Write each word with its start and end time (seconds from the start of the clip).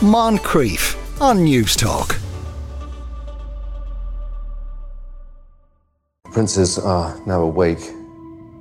Moncrieff 0.00 0.94
on 1.22 1.38
Newstalk. 1.38 2.20
Princes 6.32 6.78
are 6.78 7.18
now 7.24 7.40
awake, 7.40 7.80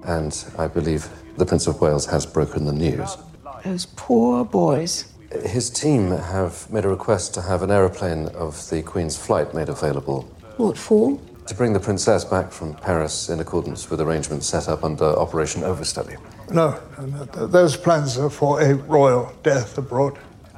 and 0.06 0.46
I 0.58 0.68
believe 0.68 1.10
the 1.36 1.46
Prince 1.46 1.68
of 1.68 1.82
Wales 1.82 2.06
has 2.06 2.26
broken 2.26 2.64
the 2.64 2.72
news. 2.72 3.18
Those 3.66 3.86
poor 3.98 4.46
boys. 4.46 5.12
His 5.44 5.70
team 5.70 6.12
have 6.12 6.72
made 6.72 6.86
a 6.86 6.88
request 6.90 7.34
to 7.34 7.42
have 7.42 7.64
an 7.64 7.70
aeroplane 7.70 8.30
of 8.30 8.70
the 8.70 8.82
Queen's 8.82 9.18
flight 9.18 9.54
made 9.54 9.68
available. 9.68 10.22
What 10.56 10.78
for? 10.78 11.20
To 11.48 11.54
bring 11.54 11.74
the 11.74 11.82
Princess 11.82 12.24
back 12.24 12.50
from 12.54 12.76
Paris 12.76 13.28
in 13.28 13.42
accordance 13.42 13.90
with 13.90 14.00
arrangements 14.00 14.48
set 14.48 14.70
up 14.70 14.86
under 14.86 15.04
Operation 15.04 15.64
Overstudy. 15.64 16.18
No, 16.50 16.80
no, 16.98 17.06
no, 17.06 17.26
those 17.46 17.76
plans 17.76 18.18
are 18.18 18.30
for 18.30 18.62
a 18.62 18.74
royal 18.76 19.34
death 19.44 19.78
abroad. 19.78 20.18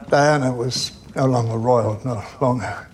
Diana 0.09 0.53
was 0.53 0.91
no 1.15 1.25
longer 1.25 1.57
royal, 1.57 1.99
no 2.05 2.23
longer 2.39 2.87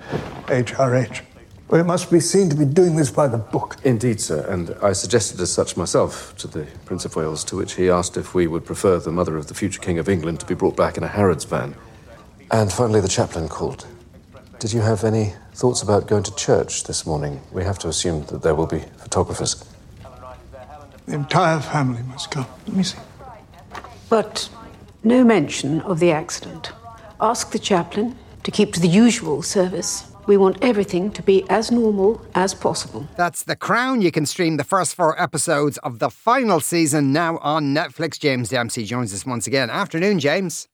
HRH. 0.48 1.22
We 1.70 1.84
must 1.84 2.12
be 2.12 2.20
seen 2.20 2.50
to 2.50 2.56
be 2.56 2.66
doing 2.66 2.96
this 2.96 3.12
by 3.12 3.28
the 3.28 3.38
book. 3.38 3.78
Indeed, 3.84 4.20
sir, 4.20 4.46
and 4.48 4.76
I 4.82 4.94
suggested 4.94 5.40
as 5.40 5.52
such 5.52 5.78
myself 5.78 6.36
to 6.38 6.48
the 6.48 6.68
Prince 6.86 7.06
of 7.06 7.16
Wales, 7.16 7.44
to 7.46 7.56
which 7.56 7.74
he 7.76 7.90
asked 7.90 8.18
if 8.18 8.34
we 8.34 8.48
would 8.48 8.66
prefer 8.66 9.00
the 9.00 9.12
mother 9.12 9.38
of 9.38 9.48
the 9.48 9.54
future 9.54 9.80
King 9.80 10.00
of 10.00 10.10
England 10.10 10.40
to 10.40 10.46
be 10.46 10.54
brought 10.54 10.76
back 10.76 10.98
in 10.98 11.04
a 11.04 11.08
Harrods 11.08 11.46
van. 11.46 11.76
And 12.52 12.72
finally, 12.72 13.02
the 13.02 13.08
chaplain 13.08 13.48
called. 13.48 13.88
Did 14.60 14.74
you 14.74 14.82
have 14.82 15.04
any 15.04 15.34
thoughts 15.54 15.82
about 15.82 16.08
going 16.08 16.24
to 16.24 16.36
church 16.36 16.84
this 16.84 17.06
morning? 17.06 17.42
We 17.52 17.64
have 17.64 17.80
to 17.80 17.88
assume 17.88 18.26
that 18.28 18.42
there 18.42 18.56
will 18.56 18.68
be 18.68 18.80
photographers. 18.98 19.66
The 21.06 21.14
entire 21.16 21.60
family 21.60 22.02
must 22.04 22.32
go. 22.32 22.46
Let 22.68 22.76
me 22.76 22.84
see. 22.84 23.00
But 24.10 24.50
no 25.04 25.24
mention 25.24 25.82
of 25.82 26.00
the 26.00 26.12
accident. 26.12 26.72
Ask 27.24 27.52
the 27.52 27.60
chaplain 27.60 28.18
to 28.44 28.52
keep 28.52 28.74
to 28.74 28.82
the 28.82 28.88
usual 28.90 29.42
service. 29.44 30.12
We 30.28 30.36
want 30.36 30.58
everything 30.62 31.10
to 31.12 31.24
be 31.24 31.46
as 31.50 31.72
normal 31.72 32.22
as 32.36 32.54
possible. 32.54 33.08
That's 33.16 33.44
The 33.44 33.56
Crown. 33.56 34.02
You 34.02 34.12
can 34.12 34.26
stream 34.26 34.58
the 34.58 34.66
first 34.66 34.94
four 34.94 35.18
episodes 35.22 35.78
of 35.78 36.00
the 36.00 36.10
final 36.10 36.60
season 36.60 37.14
now 37.14 37.38
on 37.38 37.74
Netflix. 37.74 38.20
James 38.20 38.50
Dempsey 38.50 38.84
joins 38.84 39.14
us 39.14 39.26
once 39.26 39.48
again. 39.48 39.70
Afternoon, 39.70 40.20
James. 40.20 40.68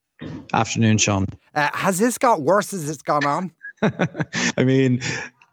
Afternoon, 0.51 0.97
Sean. 0.97 1.27
Uh, 1.53 1.69
has 1.71 1.99
this 1.99 2.17
got 2.17 2.41
worse 2.41 2.73
as 2.73 2.89
it's 2.89 3.03
gone 3.03 3.25
on? 3.25 3.51
I 4.57 4.63
mean, 4.63 5.01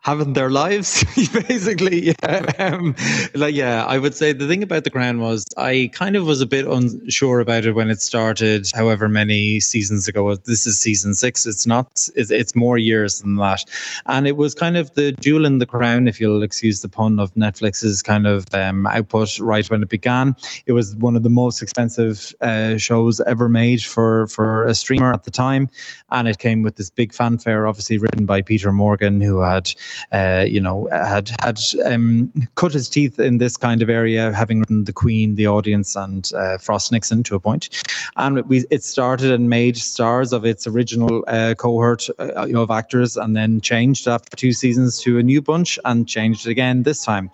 having 0.06 0.32
their 0.32 0.50
lives 0.50 1.04
basically 1.48 2.14
yeah. 2.22 2.42
Um, 2.58 2.94
like 3.34 3.54
yeah 3.54 3.84
i 3.84 3.98
would 3.98 4.14
say 4.14 4.32
the 4.32 4.46
thing 4.46 4.62
about 4.62 4.84
the 4.84 4.90
crown 4.90 5.20
was 5.20 5.44
i 5.56 5.90
kind 5.92 6.14
of 6.16 6.24
was 6.26 6.40
a 6.40 6.46
bit 6.46 6.66
unsure 6.66 7.40
about 7.40 7.64
it 7.64 7.72
when 7.72 7.90
it 7.90 8.00
started 8.00 8.70
however 8.74 9.08
many 9.08 9.60
seasons 9.60 10.08
ago. 10.08 10.34
This 10.36 10.66
is 10.66 10.78
season 10.78 11.14
six. 11.14 11.46
It's 11.46 11.66
not 11.66 12.08
it's, 12.14 12.30
it's 12.30 12.54
more 12.54 12.78
years 12.78 13.20
than 13.20 13.36
that. 13.36 13.64
And 14.06 14.26
it 14.26 14.36
was 14.36 14.54
kind 14.54 14.76
of 14.76 14.92
the 14.94 15.12
jewel 15.12 15.44
in 15.44 15.58
the 15.58 15.66
crown 15.66 16.08
if 16.08 16.20
you'll 16.20 16.42
excuse 16.42 16.80
the 16.80 16.88
pun 16.88 17.18
of 17.18 17.34
netflix's 17.34 18.02
kind 18.02 18.26
of 18.26 18.46
um, 18.54 18.86
output 18.86 19.38
right 19.38 19.68
when 19.70 19.82
it 19.82 19.88
began. 19.88 20.36
It 20.66 20.72
was 20.72 20.94
one 20.96 21.16
of 21.16 21.22
the 21.22 21.30
most 21.30 21.62
expensive 21.62 22.34
uh, 22.40 22.76
shows 22.76 23.20
ever 23.22 23.48
made 23.48 23.82
for 23.82 24.26
for 24.28 24.64
a 24.64 24.74
streamer 24.74 25.12
at 25.12 25.24
the 25.24 25.30
time. 25.30 25.68
And 26.10 26.28
it 26.28 26.38
came 26.38 26.62
with 26.62 26.76
this 26.76 26.90
big 26.90 27.12
fanfare 27.12 27.66
obviously 27.66 27.98
written 27.98 28.26
by 28.26 28.42
peter 28.42 28.72
morgan 28.72 29.20
who 29.20 29.40
had 29.40 29.72
uh, 30.12 30.44
you 30.46 30.60
know, 30.60 30.88
had 30.90 31.30
had 31.40 31.60
um, 31.84 32.32
cut 32.54 32.72
his 32.72 32.88
teeth 32.88 33.18
in 33.18 33.38
this 33.38 33.56
kind 33.56 33.82
of 33.82 33.90
area, 33.90 34.32
having 34.32 34.60
written 34.60 34.84
the 34.84 34.92
Queen, 34.92 35.34
the 35.34 35.46
audience, 35.46 35.96
and 35.96 36.32
uh, 36.34 36.58
Frost 36.58 36.92
Nixon 36.92 37.22
to 37.24 37.34
a 37.34 37.40
point. 37.40 37.68
And 38.16 38.44
we, 38.48 38.64
it 38.70 38.82
started 38.84 39.32
and 39.32 39.48
made 39.48 39.76
stars 39.76 40.32
of 40.32 40.44
its 40.44 40.66
original 40.66 41.24
uh, 41.26 41.54
cohort 41.56 42.08
uh, 42.18 42.46
of 42.54 42.70
actors, 42.70 43.16
and 43.16 43.36
then 43.36 43.60
changed 43.60 44.08
after 44.08 44.36
two 44.36 44.52
seasons 44.52 45.00
to 45.02 45.18
a 45.18 45.22
new 45.22 45.42
bunch, 45.42 45.78
and 45.84 46.08
changed 46.08 46.46
again 46.46 46.82
this 46.82 47.04
time. 47.04 47.30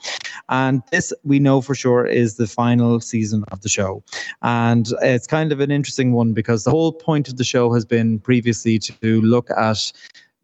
And 0.49 0.83
this 0.91 1.13
we 1.25 1.39
know 1.39 1.61
for 1.61 1.75
sure 1.75 2.07
is 2.07 2.37
the 2.37 2.47
final 2.47 3.01
season 3.01 3.45
of 3.53 3.63
the 3.63 3.69
show, 3.69 4.03
and 4.43 4.89
it's 5.03 5.27
kind 5.27 5.53
of 5.53 5.61
an 5.61 5.71
interesting 5.71 6.13
one 6.13 6.33
because 6.33 6.65
the 6.65 6.71
whole 6.71 6.93
point 6.93 7.29
of 7.29 7.37
the 7.37 7.45
show 7.45 7.73
has 7.73 7.85
been 7.85 8.19
previously 8.19 8.79
to 8.79 9.21
look 9.23 9.51
at 9.51 9.93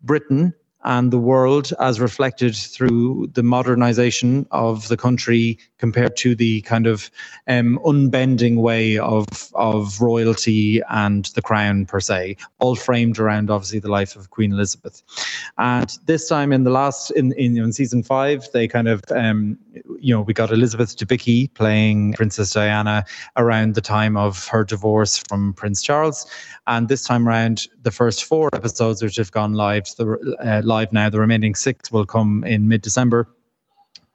Britain 0.03 0.55
and 0.85 1.13
the 1.13 1.19
world 1.19 1.73
as 1.81 2.01
reflected 2.01 2.55
through 2.55 3.29
the 3.35 3.43
modernization 3.43 4.47
of 4.51 4.89
the 4.89 4.97
country 4.97 5.59
compared 5.79 6.17
to 6.17 6.35
the 6.35 6.61
kind 6.63 6.87
of 6.87 7.11
um, 7.49 7.79
unbending 7.85 8.57
way 8.57 8.99
of 8.99 9.27
of 9.55 10.01
royalty 10.01 10.81
and 10.89 11.27
the 11.35 11.43
crown 11.43 11.85
per 11.85 12.01
se, 12.01 12.37
all 12.59 12.77
framed 12.77 13.19
around 13.19 13.51
obviously 13.51 13.79
the 13.79 13.91
life 13.91 14.17
of 14.17 14.31
Queen 14.31 14.53
Elizabeth. 14.53 15.03
And 15.59 15.99
this 16.07 16.29
time 16.29 16.53
in 16.53 16.65
the 16.65 16.71
last 16.71 17.11
in 17.11 17.33
in, 17.33 17.57
in 17.57 17.73
season 17.73 18.03
five, 18.03 18.49
they 18.53 18.69
kind 18.69 18.89
of 18.89 19.03
um, 19.11 19.59
you 20.01 20.15
know 20.15 20.21
we 20.21 20.33
got 20.33 20.51
Elizabeth 20.51 20.97
Debicki 20.97 21.53
playing 21.55 22.15
Princess 22.15 22.53
Diana 22.53 23.05
around 23.37 23.75
the 23.75 23.81
time 23.81 24.17
of 24.17 24.47
her 24.49 24.65
divorce 24.65 25.19
from 25.19 25.53
Prince 25.55 25.83
Charles, 25.83 26.27
and 26.67 26.89
this 26.89 27.05
time 27.05 27.29
around 27.29 27.67
the 27.83 27.91
first 27.91 28.25
four 28.25 28.49
episodes 28.53 29.03
which 29.03 29.17
have 29.17 29.33
gone 29.33 29.55
live 29.55 29.85
the, 29.97 30.37
uh, 30.45 30.63
live 30.65 30.93
now, 30.93 31.09
the 31.09 31.21
remaining 31.21 31.55
six 31.55 31.91
will 31.93 32.07
come 32.07 32.45
in 32.45 32.69
mid 32.69 32.83
December 32.83 33.29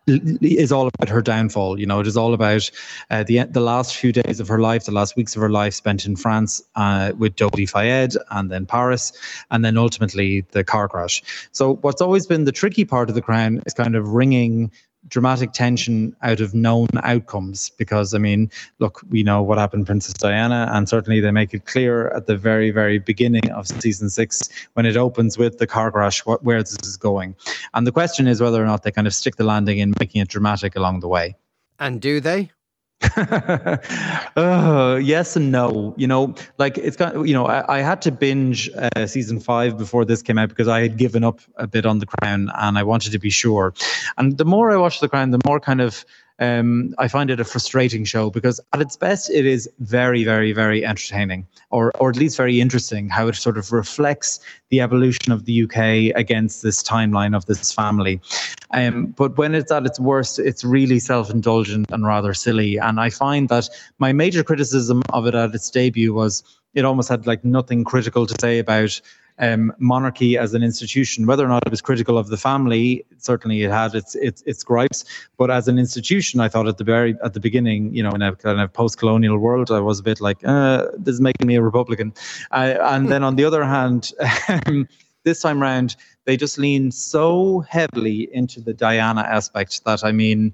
is 0.07 0.71
all 0.71 0.87
about 0.87 1.09
her 1.09 1.21
downfall. 1.21 1.79
You 1.79 1.85
know, 1.85 1.99
it 1.99 2.07
is 2.07 2.17
all 2.17 2.33
about 2.33 2.69
uh, 3.09 3.23
the 3.23 3.43
the 3.43 3.61
last 3.61 3.95
few 3.95 4.11
days 4.11 4.39
of 4.39 4.47
her 4.47 4.59
life, 4.59 4.85
the 4.85 4.91
last 4.91 5.15
weeks 5.15 5.35
of 5.35 5.41
her 5.41 5.49
life 5.49 5.73
spent 5.73 6.05
in 6.05 6.15
France 6.15 6.61
uh, 6.75 7.13
with 7.17 7.35
Dodi 7.35 7.69
Fayed 7.69 8.15
and 8.31 8.51
then 8.51 8.65
Paris, 8.65 9.13
and 9.51 9.63
then 9.63 9.77
ultimately 9.77 10.41
the 10.51 10.63
car 10.63 10.87
crash. 10.89 11.23
So, 11.51 11.75
what's 11.75 12.01
always 12.01 12.27
been 12.27 12.43
the 12.45 12.51
tricky 12.51 12.85
part 12.85 13.09
of 13.09 13.15
the 13.15 13.21
crown 13.21 13.61
is 13.65 13.73
kind 13.73 13.95
of 13.95 14.09
wringing 14.09 14.71
dramatic 15.07 15.51
tension 15.51 16.15
out 16.21 16.39
of 16.39 16.53
known 16.53 16.87
outcomes 17.03 17.69
because 17.71 18.13
i 18.13 18.17
mean 18.17 18.49
look 18.79 19.01
we 19.09 19.21
know 19.23 19.41
what 19.41 19.57
happened 19.57 19.85
princess 19.85 20.13
diana 20.13 20.69
and 20.71 20.87
certainly 20.87 21.19
they 21.19 21.31
make 21.31 21.53
it 21.53 21.65
clear 21.65 22.07
at 22.09 22.25
the 22.25 22.37
very 22.37 22.71
very 22.71 22.99
beginning 22.99 23.49
of 23.51 23.67
season 23.67 24.09
six 24.09 24.49
when 24.73 24.85
it 24.85 24.95
opens 24.95 25.37
with 25.37 25.57
the 25.57 25.67
car 25.67 25.91
crash 25.91 26.25
what, 26.25 26.43
where 26.43 26.61
this 26.61 26.77
is 26.83 26.97
going. 26.97 27.35
And 27.73 27.87
the 27.87 27.91
question 27.91 28.27
is 28.27 28.41
whether 28.41 28.61
or 28.61 28.65
not 28.65 28.83
they 28.83 28.91
kind 28.91 29.07
of 29.07 29.13
stick 29.13 29.35
the 29.35 29.43
landing 29.43 29.79
in 29.79 29.93
making 29.99 30.21
it 30.21 30.27
dramatic 30.27 30.75
along 30.75 30.99
the 30.99 31.07
way. 31.07 31.35
And 31.79 32.01
do 32.01 32.19
they 32.19 32.51
uh, 34.35 34.99
yes 35.01 35.35
and 35.35 35.51
no. 35.51 35.93
You 35.97 36.07
know, 36.07 36.35
like 36.57 36.77
it's 36.77 36.95
of, 36.95 37.25
you 37.25 37.33
know, 37.33 37.45
I, 37.45 37.77
I 37.77 37.81
had 37.81 38.01
to 38.03 38.11
binge 38.11 38.69
uh, 38.69 39.05
season 39.07 39.39
five 39.39 39.77
before 39.77 40.05
this 40.05 40.21
came 40.21 40.37
out 40.37 40.49
because 40.49 40.67
I 40.67 40.81
had 40.81 40.97
given 40.97 41.23
up 41.23 41.39
a 41.57 41.67
bit 41.67 41.85
on 41.85 41.99
The 41.99 42.05
Crown 42.05 42.49
and 42.55 42.77
I 42.77 42.83
wanted 42.83 43.11
to 43.11 43.19
be 43.19 43.29
sure. 43.29 43.73
And 44.17 44.37
the 44.37 44.45
more 44.45 44.71
I 44.71 44.77
watched 44.77 45.01
The 45.01 45.09
Crown, 45.09 45.31
the 45.31 45.41
more 45.45 45.59
kind 45.59 45.81
of 45.81 46.05
um, 46.39 46.95
I 46.97 47.07
find 47.07 47.29
it 47.29 47.39
a 47.39 47.43
frustrating 47.43 48.05
show 48.05 48.29
because 48.29 48.59
at 48.73 48.81
its 48.81 48.97
best, 48.97 49.29
it 49.29 49.45
is 49.45 49.69
very, 49.79 50.23
very, 50.23 50.51
very 50.51 50.85
entertaining, 50.85 51.47
or 51.69 51.91
or 51.99 52.09
at 52.09 52.15
least 52.15 52.37
very 52.37 52.59
interesting. 52.59 53.07
How 53.09 53.27
it 53.27 53.35
sort 53.35 53.57
of 53.57 53.71
reflects 53.71 54.39
the 54.69 54.81
evolution 54.81 55.31
of 55.31 55.45
the 55.45 55.63
UK 55.63 56.15
against 56.17 56.63
this 56.63 56.81
timeline 56.81 57.35
of 57.35 57.45
this 57.45 57.71
family. 57.71 58.19
Um, 58.71 59.07
but 59.07 59.37
when 59.37 59.53
it's 59.53 59.71
at 59.71 59.85
its 59.85 59.99
worst, 59.99 60.39
it's 60.39 60.63
really 60.63 60.99
self-indulgent 60.99 61.91
and 61.91 62.05
rather 62.05 62.33
silly. 62.33 62.77
And 62.77 62.99
I 62.99 63.11
find 63.11 63.49
that 63.49 63.69
my 63.99 64.11
major 64.11 64.43
criticism 64.43 65.03
of 65.11 65.27
it 65.27 65.35
at 65.35 65.53
its 65.53 65.69
debut 65.69 66.13
was 66.13 66.43
it 66.73 66.85
almost 66.85 67.09
had 67.09 67.27
like 67.27 67.45
nothing 67.45 67.83
critical 67.83 68.25
to 68.25 68.35
say 68.41 68.57
about 68.57 68.99
um, 69.39 69.73
monarchy 69.79 70.37
as 70.37 70.53
an 70.53 70.63
institution. 70.63 71.25
Whether 71.25 71.45
or 71.45 71.47
not 71.47 71.63
it 71.65 71.71
was 71.71 71.81
critical 71.81 72.17
of 72.17 72.27
the 72.27 72.37
family, 72.37 73.05
certainly 73.17 73.63
it 73.63 73.71
had 73.71 73.95
its 73.95 74.15
its 74.15 74.41
its 74.43 74.63
gripes. 74.63 75.05
But 75.37 75.51
as 75.51 75.67
an 75.67 75.79
institution, 75.79 76.39
I 76.39 76.49
thought 76.49 76.67
at 76.67 76.77
the 76.77 76.83
very 76.83 77.15
at 77.23 77.33
the 77.33 77.39
beginning, 77.39 77.93
you 77.93 78.03
know, 78.03 78.11
in 78.11 78.21
a 78.21 78.35
kind 78.35 78.59
of 78.59 78.71
post-colonial 78.71 79.37
world, 79.37 79.71
I 79.71 79.79
was 79.79 79.99
a 79.99 80.03
bit 80.03 80.21
like, 80.21 80.37
uh, 80.45 80.87
this 80.97 81.15
is 81.15 81.21
making 81.21 81.47
me 81.47 81.55
a 81.55 81.61
Republican. 81.61 82.13
Uh, 82.51 82.75
and 82.81 83.09
then 83.09 83.23
on 83.23 83.35
the 83.35 83.45
other 83.45 83.63
hand, 83.63 84.11
this 85.23 85.41
time 85.41 85.61
round, 85.61 85.95
they 86.25 86.37
just 86.37 86.57
lean 86.57 86.91
so 86.91 87.61
heavily 87.61 88.33
into 88.33 88.61
the 88.61 88.73
Diana 88.73 89.21
aspect 89.21 89.83
that 89.85 90.03
I 90.03 90.11
mean 90.11 90.53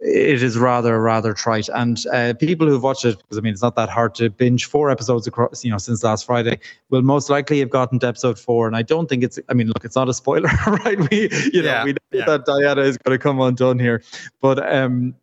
it 0.00 0.42
is 0.42 0.56
rather 0.56 1.00
rather 1.00 1.34
trite. 1.34 1.68
And 1.68 2.02
uh, 2.12 2.34
people 2.38 2.66
who've 2.66 2.82
watched 2.82 3.04
it 3.04 3.18
because 3.18 3.38
i 3.38 3.40
mean 3.40 3.52
it's 3.52 3.62
not 3.62 3.76
that 3.76 3.88
hard 3.88 4.14
to 4.16 4.30
binge 4.30 4.64
four 4.64 4.90
episodes 4.90 5.26
across 5.26 5.64
you 5.64 5.70
know 5.70 5.78
since 5.78 6.02
last 6.02 6.24
friday 6.24 6.58
will 6.88 7.02
most 7.02 7.28
likely 7.28 7.58
have 7.60 7.70
gotten 7.70 7.98
to 8.00 8.06
episode 8.06 8.38
four. 8.38 8.66
And 8.66 8.76
i 8.76 8.82
don't 8.82 9.08
think 9.08 9.22
it's 9.22 9.38
i 9.48 9.54
mean 9.54 9.68
look 9.68 9.84
it's 9.84 9.96
not 9.96 10.08
a 10.08 10.14
spoiler 10.14 10.50
right? 10.66 10.98
We 11.10 11.28
you 11.52 11.62
know 11.62 11.70
yeah, 11.70 11.84
we 11.84 11.92
know 11.92 11.98
yeah. 12.12 12.24
that 12.24 12.46
diana 12.46 12.82
is 12.82 12.96
going 12.98 13.18
to 13.18 13.22
come 13.22 13.40
undone 13.40 13.78
here. 13.78 14.02
But 14.40 14.72
um 14.72 15.14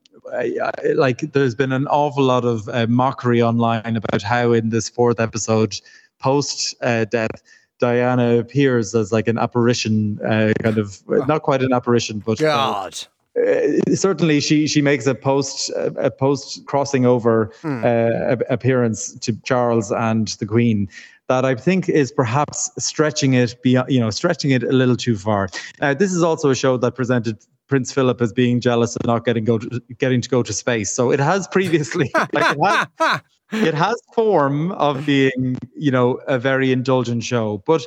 like 0.96 1.20
there's 1.32 1.56
been 1.56 1.72
an 1.72 1.88
awful 1.88 2.24
lot 2.24 2.44
of 2.46 2.68
uh, 2.70 2.86
mockery 2.88 3.42
online 3.42 3.96
about 3.96 4.22
how 4.22 4.52
in 4.52 4.70
this 4.70 4.90
fourth 4.90 5.20
episode 5.20 5.80
post 6.20 6.76
uh, 6.82 7.06
death 7.06 7.42
diana 7.80 8.38
appears 8.38 8.94
as 8.94 9.12
like 9.12 9.28
an 9.28 9.38
apparition 9.38 10.20
uh, 10.26 10.52
kind 10.62 10.78
of 10.78 11.02
not 11.28 11.44
quite 11.44 11.62
an 11.62 11.72
apparition 11.72 12.20
but 12.20 12.38
god 12.40 12.98
uh, 13.46 13.96
certainly 13.96 14.40
she 14.40 14.68
she 14.68 14.82
makes 14.82 15.06
a 15.06 15.16
post 15.16 15.70
a 15.76 16.10
post 16.10 16.66
crossing 16.66 17.06
over 17.06 17.52
hmm. 17.62 17.84
uh, 17.84 18.36
appearance 18.50 19.14
to 19.20 19.34
Charles 19.44 19.92
and 19.92 20.30
the 20.40 20.46
Queen. 20.46 20.90
that 21.28 21.44
I 21.44 21.56
think 21.56 21.90
is 21.90 22.12
perhaps 22.12 22.72
stretching 22.78 23.34
it 23.34 23.62
beyond, 23.62 23.92
you 23.92 24.00
know, 24.00 24.10
stretching 24.10 24.52
it 24.52 24.64
a 24.64 24.72
little 24.72 24.96
too 24.96 25.18
far. 25.18 25.50
Uh, 25.82 25.94
this 25.94 26.14
is 26.14 26.24
also 26.24 26.50
a 26.50 26.56
show 26.56 26.78
that 26.78 26.96
presented 26.96 27.38
Prince 27.68 27.92
Philip 27.92 28.22
as 28.22 28.34
being 28.34 28.62
jealous 28.62 28.96
of 28.96 29.06
not 29.06 29.26
getting 29.26 29.44
go 29.44 29.58
to, 29.58 29.82
getting 29.98 30.22
to 30.22 30.30
go 30.30 30.42
to 30.42 30.54
space. 30.54 30.92
So 30.94 31.12
it 31.12 31.20
has 31.20 31.48
previously, 31.48 32.10
like 32.34 32.56
it 32.58 32.58
has, 33.00 33.22
it 33.52 33.74
has 33.74 34.02
form 34.14 34.72
of 34.74 35.06
being, 35.06 35.58
you 35.76 35.92
know, 35.92 36.14
a 36.28 36.40
very 36.40 36.72
indulgent 36.72 37.24
show. 37.24 37.62
But 37.66 37.86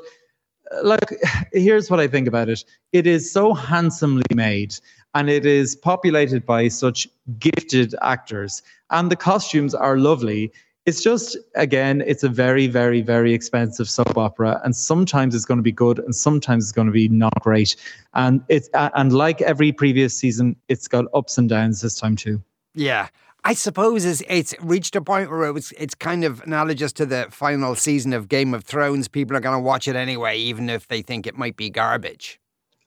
uh, 0.70 0.85
like, 0.85 1.14
here's 1.52 1.91
what 1.91 2.00
I 2.00 2.08
think 2.08 2.29
about 2.29 2.49
it: 2.49 2.64
it 2.93 3.06
is 3.06 3.32
so 3.32 3.55
handsomely 3.55 4.25
made, 4.35 4.75
and 5.15 5.29
it 5.29 5.47
is 5.47 5.77
populated 5.77 6.47
by 6.47 6.69
such 6.69 7.09
gifted 7.39 7.95
actors, 8.03 8.62
and 8.91 9.11
the 9.11 9.17
costumes 9.17 9.75
are 9.75 9.97
lovely. 9.97 10.53
It's 10.87 11.03
just 11.03 11.37
again 11.57 12.03
it's 12.07 12.25
a 12.25 12.29
very 12.29 12.67
very 12.67 13.03
very 13.03 13.35
expensive 13.35 13.89
soap 13.89 14.17
opera 14.17 14.61
and 14.65 14.75
sometimes 14.75 15.35
it's 15.35 15.45
going 15.45 15.59
to 15.59 15.62
be 15.62 15.71
good 15.71 15.99
and 15.99 16.15
sometimes 16.15 16.65
it's 16.65 16.73
going 16.73 16.87
to 16.87 16.93
be 16.93 17.09
not 17.09 17.39
great. 17.41 17.77
And 18.15 18.43
it's 18.49 18.69
and 18.73 19.12
like 19.12 19.43
every 19.43 19.73
previous 19.73 20.17
season 20.17 20.57
it's 20.69 20.89
got 20.89 21.05
ups 21.12 21.37
and 21.37 21.49
downs 21.49 21.83
this 21.83 21.97
time 21.97 22.17
too. 22.17 22.43
Yeah. 22.75 23.09
I 23.45 23.55
suppose 23.55 24.05
it's, 24.05 24.23
it's 24.29 24.55
reached 24.61 24.97
a 24.97 25.01
point 25.01 25.31
where 25.31 25.57
it's 25.57 25.95
kind 25.95 26.25
of 26.25 26.43
analogous 26.43 26.93
to 26.95 27.07
the 27.07 27.27
final 27.31 27.75
season 27.75 28.12
of 28.12 28.29
Game 28.29 28.53
of 28.53 28.65
Thrones. 28.65 29.09
People 29.09 29.37
are 29.37 29.41
going 29.41 29.57
to 29.57 29.62
watch 29.62 29.89
it 29.89 29.97
anyway, 29.97 30.37
even 30.37 30.69
if 30.69 30.89
they 30.89 31.01
think 31.01 31.27
it 31.27 31.39
might 31.39 31.57
be 31.57 31.71
garbage. 31.71 32.39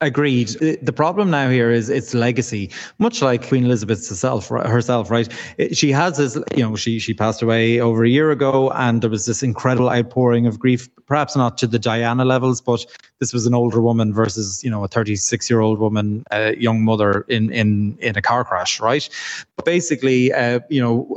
Agreed. 0.03 0.61
Uh, 0.61 0.75
the 0.81 0.91
problem 0.94 1.29
now 1.29 1.50
here 1.50 1.71
is 1.71 1.89
its 1.89 2.13
legacy, 2.13 2.69
much 3.00 3.21
like 3.21 3.47
Queen 3.47 3.63
Elizabeth 3.63 4.07
herself. 4.07 4.50
Herself, 4.50 5.09
right? 5.09 5.31
Uh, 5.59 5.67
she 5.71 5.91
has 5.91 6.17
this. 6.17 6.38
You 6.55 6.63
know, 6.63 6.75
she 6.75 7.00
she 7.00 7.13
passed 7.13 7.41
away 7.41 7.79
over 7.79 8.03
a 8.03 8.09
year 8.09 8.31
ago, 8.31 8.69
and 8.71 9.01
there 9.01 9.09
was 9.09 9.25
this 9.25 9.44
incredible 9.44 9.89
outpouring 9.89 10.45
of 10.45 10.59
grief. 10.59 10.89
Perhaps 11.05 11.35
not 11.35 11.57
to 11.59 11.67
the 11.67 11.79
Diana 11.79 12.25
levels, 12.25 12.59
but 12.59 12.85
this 13.19 13.33
was 13.33 13.45
an 13.45 13.53
older 13.53 13.81
woman 13.81 14.13
versus 14.13 14.61
you 14.63 14.69
know 14.69 14.83
a 14.83 14.88
36 14.88 15.50
year 15.50 15.61
old 15.61 15.79
woman, 15.79 16.23
a 16.31 16.55
young 16.57 16.83
mother 16.83 17.21
in 17.29 17.51
in 17.51 17.97
in 18.00 18.17
a 18.17 18.21
car 18.21 18.44
crash, 18.44 18.79
right? 18.79 19.07
But 19.55 19.65
basically, 19.65 20.33
uh, 20.33 20.59
you 20.69 20.81
know, 20.81 21.07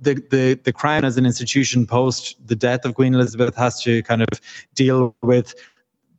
the 0.00 0.14
the 0.30 0.60
the 0.62 0.72
Crown 0.72 1.04
as 1.04 1.16
an 1.16 1.26
institution 1.26 1.86
post 1.86 2.36
the 2.46 2.56
death 2.56 2.84
of 2.84 2.94
Queen 2.94 3.14
Elizabeth 3.14 3.56
has 3.56 3.82
to 3.82 4.02
kind 4.04 4.22
of 4.22 4.40
deal 4.74 5.14
with 5.22 5.54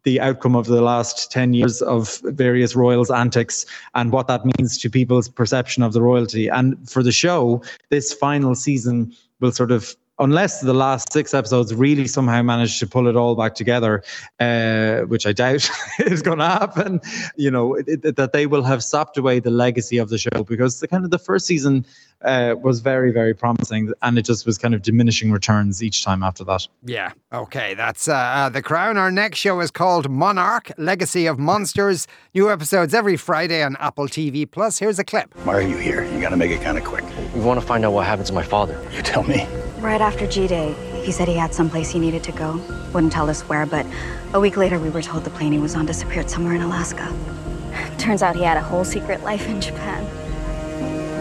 the 0.04 0.20
outcome 0.20 0.56
of 0.56 0.66
the 0.66 0.82
last 0.82 1.32
10 1.32 1.54
years 1.54 1.82
of 1.82 2.20
various 2.24 2.76
royals' 2.76 3.12
antics 3.12 3.66
and 3.96 4.12
what 4.12 4.28
that 4.28 4.46
means 4.46 4.78
to 4.78 4.90
people's 4.90 5.30
perception 5.30 5.84
of 5.84 5.94
the 5.94 6.02
royalty. 6.02 6.48
And 6.48 6.90
for 6.90 7.04
the 7.04 7.12
show, 7.12 7.64
this 7.90 8.14
final 8.14 8.56
season 8.56 9.14
will 9.40 9.52
sort 9.52 9.72
of 9.72 9.96
unless 10.24 10.62
the 10.62 10.74
last 10.74 11.12
six 11.12 11.34
episodes 11.34 11.74
really 11.74 12.08
somehow 12.08 12.42
manage 12.42 12.80
to 12.80 12.88
pull 12.88 13.08
it 13.08 13.16
all 13.16 13.36
back 13.36 13.56
together, 13.56 14.04
uh, 14.40 15.02
which 15.02 15.26
I 15.28 15.34
doubt 15.34 15.70
is 16.00 16.22
going 16.22 16.40
to 16.40 16.46
happen, 16.46 17.02
you 17.36 17.52
know, 17.52 17.76
it, 17.76 17.88
it, 17.88 18.16
that 18.16 18.34
they 18.34 18.46
will 18.46 18.64
have 18.64 18.84
sapped 18.84 19.18
away 19.18 19.40
the 19.40 19.52
legacy 19.52 19.98
of 19.98 20.10
the 20.10 20.18
show 20.18 20.44
because 20.44 20.80
the 20.80 20.88
kind 20.88 21.04
of 21.04 21.12
the 21.12 21.20
first 21.20 21.46
season 21.46 21.86
uh, 22.24 22.56
was 22.62 22.80
very, 22.80 23.12
very 23.12 23.34
promising, 23.34 23.92
and 24.02 24.18
it 24.18 24.24
just 24.24 24.46
was 24.46 24.58
kind 24.58 24.74
of 24.74 24.82
diminishing 24.82 25.32
returns 25.32 25.84
each 25.84 26.04
time 26.04 26.24
after 26.24 26.44
that. 26.46 26.68
Yeah. 26.84 27.12
Okay. 27.34 27.74
That's 27.74 28.08
uh, 28.08 28.14
uh, 28.14 28.50
The 28.50 28.62
Crown. 28.62 28.98
Our 28.98 29.12
next 29.12 29.40
show 29.40 29.60
is 29.60 29.72
called 29.72 30.10
Monarch 30.10 30.72
Legacy 30.78 31.26
of 31.26 31.38
Monsters. 31.38 32.08
New 32.34 32.50
episodes 32.50 32.94
every 32.94 33.18
Friday 33.18 33.62
on 33.62 33.76
Apple 33.78 34.08
TV. 34.08 34.50
Plus, 34.50 34.80
here's 34.80 35.00
a 35.00 35.04
clip. 35.04 35.36
Why 35.44 35.56
are 35.56 35.62
you 35.62 35.78
here? 35.78 36.04
You 36.06 36.22
got 36.22 36.30
to 36.30 36.38
make 36.38 36.52
it 36.52 36.62
kind 36.62 36.78
of 36.78 36.84
quick. 36.84 37.04
We 37.36 37.42
want 37.42 37.60
to 37.60 37.66
find 37.66 37.84
out 37.84 37.92
what 37.92 38.06
happened 38.06 38.28
to 38.28 38.34
my 38.34 38.44
father. 38.44 38.82
You 38.94 39.02
tell 39.02 39.24
me. 39.24 39.46
Right 39.84 40.00
after 40.00 40.26
G 40.26 40.48
Day, 40.48 40.74
he 41.04 41.12
said 41.12 41.28
he 41.28 41.34
had 41.34 41.54
someplace 41.54 41.90
he 41.90 42.00
needed 42.00 42.24
to 42.24 42.32
go. 42.32 42.56
Wouldn't 42.94 43.12
tell 43.12 43.30
us 43.30 43.42
where, 43.50 43.66
but 43.66 43.86
a 44.32 44.40
week 44.40 44.56
later, 44.56 44.80
we 44.80 44.90
were 44.90 45.02
told 45.02 45.26
the 45.26 45.30
plane 45.30 45.52
he 45.52 45.60
was 45.60 45.76
on 45.76 45.86
disappeared 45.86 46.30
somewhere 46.30 46.54
in 46.54 46.62
Alaska. 46.62 47.14
Turns 47.98 48.24
out 48.24 48.38
he 48.38 48.44
had 48.44 48.56
a 48.56 48.62
whole 48.62 48.86
secret 48.86 49.24
life 49.24 49.46
in 49.50 49.60
Japan. 49.60 50.02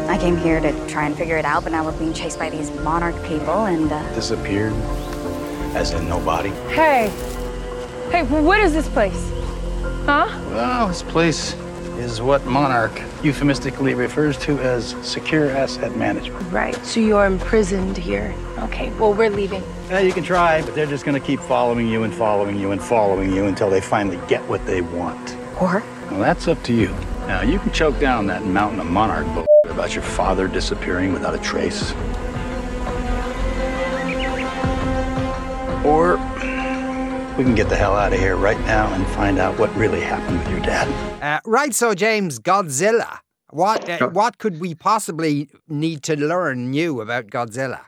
I 0.08 0.16
came 0.16 0.36
here 0.36 0.60
to 0.60 0.70
try 0.86 1.06
and 1.06 1.16
figure 1.16 1.36
it 1.36 1.44
out, 1.44 1.64
but 1.64 1.72
now 1.72 1.84
we're 1.84 1.98
being 1.98 2.12
chased 2.12 2.38
by 2.38 2.50
these 2.50 2.70
monarch 2.82 3.20
people 3.24 3.64
and. 3.64 3.90
Uh... 3.90 4.14
Disappeared? 4.14 4.74
As 5.74 5.90
in 5.90 6.08
nobody? 6.08 6.50
Hey! 6.70 7.08
Hey, 8.12 8.22
what 8.22 8.60
is 8.60 8.72
this 8.72 8.88
place? 8.90 9.28
Huh? 10.06 10.28
Well, 10.50 10.86
this 10.86 11.02
place 11.02 11.56
is 11.98 12.20
what 12.22 12.44
Monarch 12.46 12.92
euphemistically 13.22 13.94
refers 13.94 14.38
to 14.38 14.58
as 14.60 14.96
secure 15.02 15.50
asset 15.50 15.96
management. 15.96 16.50
Right, 16.52 16.76
so 16.84 17.00
you're 17.00 17.26
imprisoned 17.26 17.96
here. 17.96 18.34
Okay, 18.58 18.90
well, 18.92 19.12
we're 19.12 19.30
leaving. 19.30 19.62
Yeah, 19.88 20.00
you 20.00 20.12
can 20.12 20.24
try, 20.24 20.62
but 20.62 20.74
they're 20.74 20.86
just 20.86 21.04
going 21.04 21.20
to 21.20 21.26
keep 21.26 21.40
following 21.40 21.88
you 21.88 22.02
and 22.04 22.14
following 22.14 22.58
you 22.58 22.72
and 22.72 22.82
following 22.82 23.32
you 23.32 23.46
until 23.46 23.70
they 23.70 23.80
finally 23.80 24.18
get 24.28 24.42
what 24.48 24.64
they 24.66 24.80
want. 24.80 25.36
Or? 25.60 25.82
Well, 26.10 26.20
that's 26.20 26.48
up 26.48 26.62
to 26.64 26.72
you. 26.72 26.88
Now, 27.26 27.42
you 27.42 27.58
can 27.58 27.72
choke 27.72 27.98
down 28.00 28.26
that 28.26 28.44
mountain 28.44 28.80
of 28.80 28.86
Monarch 28.86 29.26
bull 29.34 29.46
about 29.64 29.94
your 29.94 30.02
father 30.02 30.48
disappearing 30.48 31.12
without 31.12 31.34
a 31.34 31.38
trace. 31.38 31.92
Or 35.84 36.16
we 37.42 37.46
can 37.46 37.56
get 37.56 37.68
the 37.68 37.76
hell 37.76 37.96
out 37.96 38.12
of 38.12 38.20
here 38.20 38.36
right 38.36 38.60
now 38.60 38.92
and 38.94 39.04
find 39.08 39.36
out 39.40 39.58
what 39.58 39.74
really 39.74 40.00
happened 40.00 40.38
with 40.38 40.48
your 40.48 40.60
dad. 40.60 40.86
Uh, 41.20 41.40
right, 41.44 41.74
so 41.74 41.92
James, 41.92 42.38
Godzilla. 42.38 43.18
What 43.50 43.88
uh, 43.88 44.10
what 44.10 44.38
could 44.38 44.60
we 44.60 44.76
possibly 44.76 45.48
need 45.68 46.04
to 46.04 46.14
learn 46.14 46.70
new 46.70 47.00
about 47.00 47.26
Godzilla? 47.26 47.80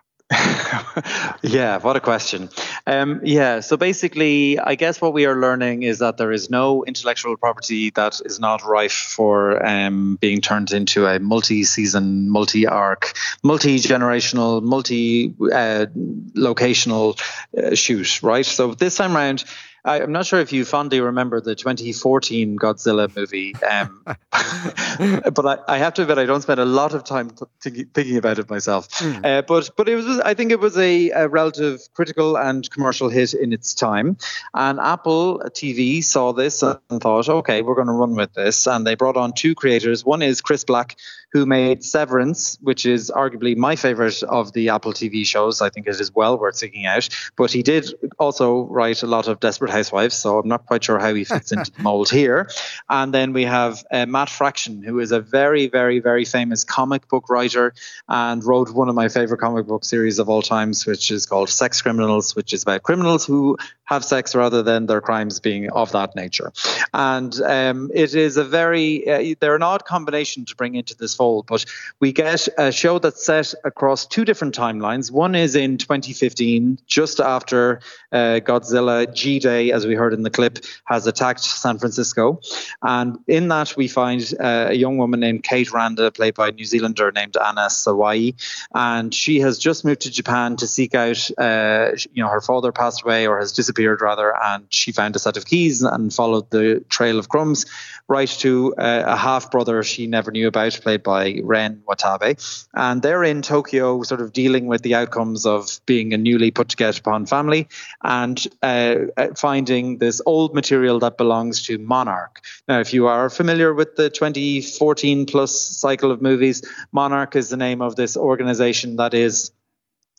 yeah, 1.43 1.79
what 1.79 1.97
a 1.97 2.01
question. 2.01 2.49
Um, 2.87 3.21
yeah, 3.25 3.61
so 3.61 3.77
basically, 3.77 4.59
I 4.59 4.75
guess 4.75 5.01
what 5.01 5.13
we 5.13 5.27
are 5.27 5.41
learning 5.41 5.83
is 5.83 5.99
that 5.99 6.17
there 6.17 6.33
is 6.33 6.51
no 6.51 6.85
intellectual 6.85 7.37
property 7.37 7.91
that 7.91 8.21
is 8.25 8.41
not 8.41 8.65
rife 8.65 8.93
for 8.93 9.65
um, 9.65 10.17
being 10.21 10.41
turned 10.41 10.73
into 10.73 11.07
a 11.07 11.19
multi 11.19 11.65
season, 11.65 12.31
multi 12.31 12.67
arc, 12.67 13.13
multi 13.43 13.79
generational, 13.79 14.63
multi 14.63 15.31
locational 15.31 17.21
uh, 17.57 17.75
shoot, 17.75 18.23
right? 18.23 18.47
So 18.47 18.75
this 18.75 18.97
time 18.97 19.17
around, 19.17 19.45
I, 19.85 20.01
am 20.01 20.13
not 20.13 20.25
sure 20.25 20.41
if 20.41 20.53
you 20.53 20.65
fondly 20.65 21.01
remember 21.01 21.41
the 21.41 21.55
2014 21.55 22.57
Godzilla 22.59 23.15
movie, 23.15 23.55
um, 23.57 24.03
but 25.35 25.47
I, 25.47 25.75
I, 25.75 25.79
have 25.79 25.95
to 25.95 26.03
admit 26.03 26.17
I 26.17 26.25
don't 26.25 26.41
spend 26.41 26.59
a 26.59 26.65
lot 26.65 26.95
of 26.95 27.05
time 27.05 27.31
th- 27.63 27.87
thinking 27.93 28.17
about 28.17 28.39
it 28.39 28.49
myself. 28.49 28.89
Mm. 28.91 29.25
Uh, 29.25 29.43
but 29.43 29.71
but 29.77 29.89
it 29.89 29.97
was 29.97 30.21
I 30.21 30.33
think 30.33 30.53
it 30.53 30.61
was 30.61 30.79
a, 30.79 31.11
a, 31.11 31.29
relative 31.29 31.81
critical 31.93 32.37
and 32.37 32.69
commercial 32.71 33.11
hit 33.11 33.35
in 33.35 33.53
its 33.53 33.75
time, 33.75 34.17
and 34.55 34.81
Apple 34.81 35.41
TV 35.51 36.03
saw 36.03 36.33
this 36.33 36.63
and 36.63 36.79
thought, 37.01 37.29
okay, 37.29 37.61
we're 37.61 37.75
going 37.75 37.89
to 37.89 37.93
run 37.93 38.15
with 38.15 38.33
this, 38.33 38.67
and 38.67 38.87
they 38.87 38.95
brought 38.95 39.19
on 39.19 39.33
two 39.35 39.55
creators. 39.55 40.05
One 40.05 40.23
is 40.23 40.41
Chris 40.41 40.65
Black, 40.65 40.97
who 41.35 41.45
made 41.45 41.83
Severance, 41.83 42.57
which 42.63 42.87
is 42.87 43.11
arguably 43.11 43.57
my 43.57 43.75
favorite 43.75 44.23
of 44.23 44.53
the 44.53 44.69
Apple 44.69 44.93
TV 44.93 45.27
shows. 45.27 45.61
I 45.61 45.69
think 45.69 45.89
it 45.89 46.01
is 46.01 46.15
well 46.15 46.39
worth 46.39 46.55
seeking 46.55 46.87
out. 46.87 47.09
But 47.35 47.51
he 47.51 47.65
did 47.65 47.93
also 48.21 48.63
write 48.67 49.03
a 49.03 49.09
lot 49.09 49.27
of 49.27 49.41
Desperate 49.41 49.73
Housewives, 49.73 50.15
so 50.15 50.39
I'm 50.39 50.47
not 50.47 50.67
quite 50.67 50.85
sure 50.85 51.01
how 51.01 51.13
he 51.13 51.25
fits 51.25 51.51
into 51.51 51.73
the 51.73 51.83
mold 51.83 52.09
here. 52.09 52.49
And 52.89 53.13
then 53.13 53.33
we 53.33 53.43
have 53.43 53.85
uh, 53.91 54.07
Matt 54.07 54.31
Fraction, 54.31 54.85
who 54.85 55.01
is 55.01 55.11
a 55.11 55.21
very, 55.21 55.67
very, 55.67 55.99
very 55.99 56.25
famous 56.25 56.63
comic 56.63 57.09
book 57.09 57.29
writer 57.29 57.75
and 58.09 58.45
wrote 58.45 58.71
one 58.71 58.89
of 58.89 58.95
my 58.95 59.09
favorite 59.09 59.39
comic 59.39 59.67
book 59.67 59.85
series 59.85 60.21
of 60.21 60.29
all 60.29 60.41
times, 60.41 60.87
which 60.87 61.11
is 61.11 61.27
called 61.27 61.51
Sex 61.51 61.83
Criminals, 61.83 62.37
which 62.37 62.53
is 62.53 62.63
about 62.63 62.85
criminals 62.85 63.27
who 63.27 63.59
have 63.85 64.05
sex 64.05 64.35
rather 64.35 64.63
than 64.63 64.87
their 64.87 65.01
crimes 65.01 65.41
being 65.41 65.71
of 65.71 65.93
that 65.93 66.17
nature. 66.17 66.53
And 66.93 67.35
um, 67.43 67.91
it 67.93 68.15
is 68.15 68.37
a 68.37 68.45
very, 68.45 69.09
uh, 69.09 69.35
they're 69.41 69.57
an 69.57 69.63
odd 69.63 69.85
combination 69.85 70.45
to 70.47 70.57
bring 70.57 70.75
into 70.75 70.97
this 70.97 71.15
fold, 71.25 71.47
but 71.47 71.65
we 72.01 72.13
get 72.13 72.47
a 72.59 72.71
show 72.71 72.99
that's 72.99 73.25
set 73.25 73.55
across 73.65 74.05
two 74.05 74.25
different 74.27 74.55
timelines. 74.55 75.11
One 75.11 75.35
is 75.35 75.57
in 75.57 75.79
2015, 75.79 76.79
just 76.87 77.19
after 77.19 77.81
uh, 78.13 78.41
Godzilla 78.49 78.97
G 79.21 79.39
Day, 79.39 79.73
as 79.73 79.87
we 79.87 79.95
heard 79.95 80.13
in 80.13 80.23
the 80.23 80.35
clip, 80.39 80.59
has 80.85 81.07
attacked 81.07 81.41
San 81.41 81.79
Francisco. 81.79 82.41
And 82.83 83.19
in 83.27 83.49
that, 83.49 83.75
we 83.75 83.89
find 83.89 84.21
uh, 84.39 84.67
a 84.69 84.75
young 84.75 84.99
woman 84.99 85.21
named 85.21 85.45
Cate 85.45 85.73
Randa, 85.73 86.11
played 86.11 86.35
by 86.35 86.49
a 86.49 86.53
New 86.53 86.67
Zealander 86.67 87.11
named 87.11 87.37
Anna 87.39 87.69
Sawai. 87.69 88.35
And 88.75 89.15
she 89.15 89.41
has 89.41 89.59
just 89.59 89.85
moved 89.87 90.03
to 90.03 90.11
Japan 90.11 90.57
to 90.57 90.67
seek 90.67 90.95
out, 90.95 91.21
uh, 91.39 91.93
you 92.13 92.23
know, 92.23 92.29
her 92.29 92.43
father 92.43 92.71
passed 92.71 93.03
away 93.03 93.27
or 93.27 93.39
has 93.39 93.53
disappeared 93.53 94.03
rather, 94.03 94.29
and 94.51 94.67
she 94.69 94.93
found 94.93 95.17
a 95.17 95.19
set 95.19 95.39
of 95.39 95.47
keys 95.47 95.81
and 95.81 96.13
followed 96.13 96.51
the 96.51 96.85
trail 96.91 97.19
of 97.19 97.31
crumbs 97.31 97.65
right 98.09 98.29
to 98.29 98.75
uh, 98.77 99.03
a 99.07 99.17
half 99.17 99.51
brother 99.51 99.83
she 99.83 100.07
never 100.07 100.31
knew 100.31 100.47
about, 100.47 100.73
played 100.83 101.03
by 101.03 101.14
Ren 101.43 101.83
Watabe. 101.89 102.67
And 102.75 103.03
they're 103.03 103.25
in 103.25 103.43
Tokyo, 103.43 104.03
sort 104.03 104.21
of 104.21 104.33
dealing 104.33 104.67
with 104.67 104.83
the 104.83 104.95
outcomes 104.95 105.47
of 105.47 105.81
being 105.87 106.13
a 106.13 106.19
newly 106.19 106.51
put 106.51 106.69
together 106.69 106.99
upon 106.99 107.27
family 107.27 107.69
and 108.03 108.47
uh, 108.63 108.97
uh, 109.17 109.29
finding 109.37 109.99
this 109.99 110.21
old 110.27 110.55
material 110.55 110.99
that 111.01 111.17
belongs 111.17 111.63
to 111.67 111.79
Monarch. 111.79 112.41
Now, 112.69 112.81
if 112.81 112.93
you 112.93 113.07
are 113.07 113.31
familiar 113.31 113.73
with 113.75 113.97
the 113.97 114.11
2014 114.11 115.27
plus 115.27 115.59
cycle 115.61 116.11
of 116.11 116.23
movies, 116.23 116.63
Monarch 116.93 117.37
is 117.37 117.49
the 117.49 117.57
name 117.57 117.81
of 117.81 117.97
this 117.97 118.17
organization 118.17 118.97
that 118.97 119.15
is 119.15 119.53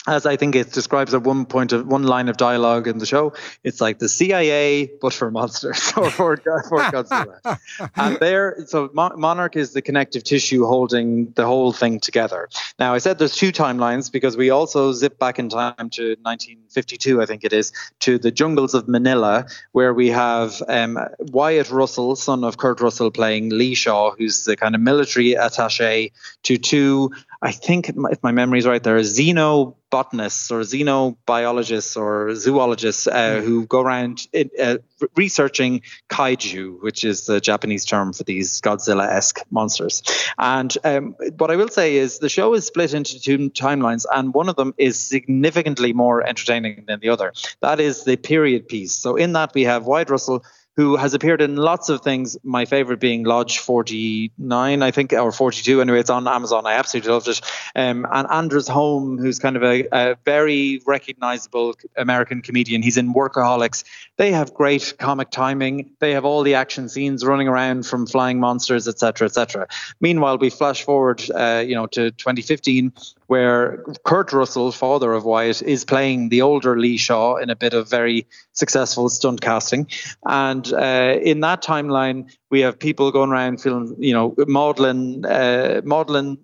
as 0.08 0.26
I 0.26 0.36
think 0.36 0.56
it 0.56 0.72
describes 0.72 1.14
at 1.14 1.24
one 1.24 1.46
point 1.46 1.74
of 1.74 1.88
one 1.88 2.04
line 2.04 2.30
of 2.30 2.38
dialogue 2.38 2.88
in 2.88 3.00
the 3.00 3.06
show, 3.06 3.34
it's 3.64 3.82
like 3.82 4.00
the 4.00 4.10
CIA 4.10 4.92
but 5.02 5.14
for 5.14 5.32
monsters 5.32 5.92
or 5.98 6.10
for, 6.10 6.38
for 6.38 6.80
Godzilla. 6.94 7.60
and 7.96 8.18
there, 8.20 8.58
so 8.68 8.90
Monarch 8.94 9.56
is 9.56 9.74
the 9.74 9.82
connective 9.82 10.24
tissue 10.24 10.66
holding 10.66 11.32
the 11.32 11.46
whole 11.46 11.72
thing 11.72 12.00
together. 12.00 12.50
Now, 12.80 12.94
I 12.94 13.00
said 13.00 13.18
there's 13.18 13.36
two 13.36 13.52
timelines 13.52 14.12
because 14.12 14.38
we 14.38 14.50
also 14.50 14.92
zip 14.92 15.18
back 15.18 15.40
in 15.40 15.50
time 15.50 15.90
to 15.92 16.16
1952, 16.22 17.22
I 17.22 17.26
think 17.26 17.44
it 17.44 17.54
is, 17.54 17.72
to 18.02 18.18
the 18.18 18.32
jungles 18.32 18.74
of 18.74 18.88
Manila, 18.88 19.46
where 19.72 19.94
we 19.94 20.10
have 20.10 20.62
um, 20.68 21.00
Wyatt 21.20 21.72
Russell, 21.72 22.16
son 22.16 22.44
of 22.44 22.58
Kurt 22.58 22.80
Russell, 22.80 23.12
playing 23.12 23.50
Lee 23.50 23.76
Shaw, 23.76 24.12
who's 24.18 24.46
the 24.46 24.56
kind 24.56 24.76
of 24.76 24.82
military 24.82 25.32
attaché 25.34 26.12
to 26.44 26.58
two 26.58 27.12
I 27.46 27.52
think 27.52 27.90
if 27.90 28.24
my 28.24 28.32
memory 28.32 28.58
is 28.58 28.66
right, 28.66 28.82
there 28.82 28.98
are 28.98 29.02
xenobotanists 29.02 30.50
or 30.50 30.62
xenobiologists 30.62 31.96
or 31.96 32.34
zoologists 32.34 33.06
uh, 33.06 33.14
mm. 33.14 33.44
who 33.44 33.68
go 33.68 33.82
around 33.82 34.28
uh, 34.60 34.78
researching 35.16 35.84
kaiju, 36.10 36.82
which 36.82 37.04
is 37.04 37.28
the 37.28 37.40
Japanese 37.40 37.86
term 37.86 38.14
for 38.14 38.24
these 38.24 38.62
Godzilla-esque 38.62 39.42
monsters. 39.52 40.02
And 40.40 40.76
um, 40.84 41.16
what 41.38 41.52
I 41.52 41.56
will 41.56 41.68
say 41.68 41.98
is 41.98 42.18
the 42.18 42.30
show 42.30 42.56
is 42.56 42.66
split 42.66 42.96
into 42.96 43.22
two 43.22 43.38
timelines, 43.52 44.06
and 44.12 44.34
one 44.34 44.50
of 44.50 44.56
them 44.56 44.74
is 44.80 45.00
significantly 45.00 45.94
more 45.94 46.26
entertaining 46.26 46.86
than 46.88 47.00
the 47.00 47.10
other. 47.10 47.32
That 47.62 47.80
is 47.80 48.06
the 48.06 48.18
period 48.18 48.68
piece. 48.68 48.94
So 48.94 49.18
in 49.18 49.34
that 49.34 49.54
we 49.54 49.66
have 49.66 49.86
Wyatt 49.86 50.10
Russell 50.10 50.44
who 50.76 50.98
has 50.98 51.14
appeared 51.14 51.42
in 51.42 51.56
lots 51.56 51.90
of 51.90 52.02
things. 52.02 52.38
My 52.44 52.66
favorite 52.66 53.00
being 53.00 53.24
Lodge 53.24 53.60
49, 53.60 54.82
I 54.82 54.92
think, 54.92 55.14
or 55.14 55.32
42. 55.32 55.82
Anyway, 55.82 56.00
it's 56.00 56.10
on 56.10 56.28
Amazon. 56.28 56.66
I 56.66 56.74
absolutely 56.74 57.12
loved 57.12 57.28
it. 57.30 57.42
Um, 57.76 58.06
and 58.12 58.28
Anders 58.30 58.68
Holm, 58.68 59.18
who's 59.18 59.40
kind 59.40 59.56
of 59.56 59.64
a, 59.64 59.88
a, 59.92 60.16
very 60.26 60.82
recognizable 60.86 61.76
American 61.96 62.42
comedian. 62.42 62.82
He's 62.82 62.98
in 62.98 63.14
Workaholics. 63.14 63.84
They 64.18 64.32
have 64.32 64.54
great 64.54 64.96
comic 65.00 65.30
timing. 65.30 65.92
They 66.00 66.12
have 66.12 66.26
all 66.26 66.44
the 66.44 66.56
action 66.56 66.90
scenes 66.90 67.24
running 67.26 67.48
around 67.48 67.86
from 67.86 68.06
flying 68.06 68.40
monsters, 68.40 68.88
etc., 68.88 69.28
etc. 69.28 69.68
Meanwhile, 70.02 70.40
we 70.40 70.50
flash 70.50 70.84
forward, 70.84 71.24
uh, 71.34 71.64
you 71.66 71.76
know, 71.76 71.88
to 71.88 72.12
2015 72.12 72.92
where 73.28 73.84
Kurt 74.04 74.34
Russell, 74.34 74.72
father 74.72 75.14
of 75.14 75.26
Wyatt, 75.26 75.62
is 75.62 75.86
playing 75.86 76.30
the 76.30 76.42
older 76.42 76.78
Lee 76.80 76.98
Shaw 76.98 77.36
in 77.36 77.50
a 77.50 77.56
bit 77.56 77.74
of 77.74 77.90
very 77.90 78.28
successful 78.54 79.10
stunt 79.10 79.42
casting. 79.42 79.88
And 80.26 80.72
uh, 80.74 81.18
in 81.22 81.40
that 81.42 81.64
timeline, 81.64 82.32
we 82.50 82.62
have 82.62 82.78
people 82.78 83.12
going 83.12 83.32
around 83.32 83.62
feeling, 83.62 83.96
you 84.00 84.14
know, 84.14 84.36
maudlin, 84.48 85.26
uh, 85.26 85.82
maudlin 85.84 86.38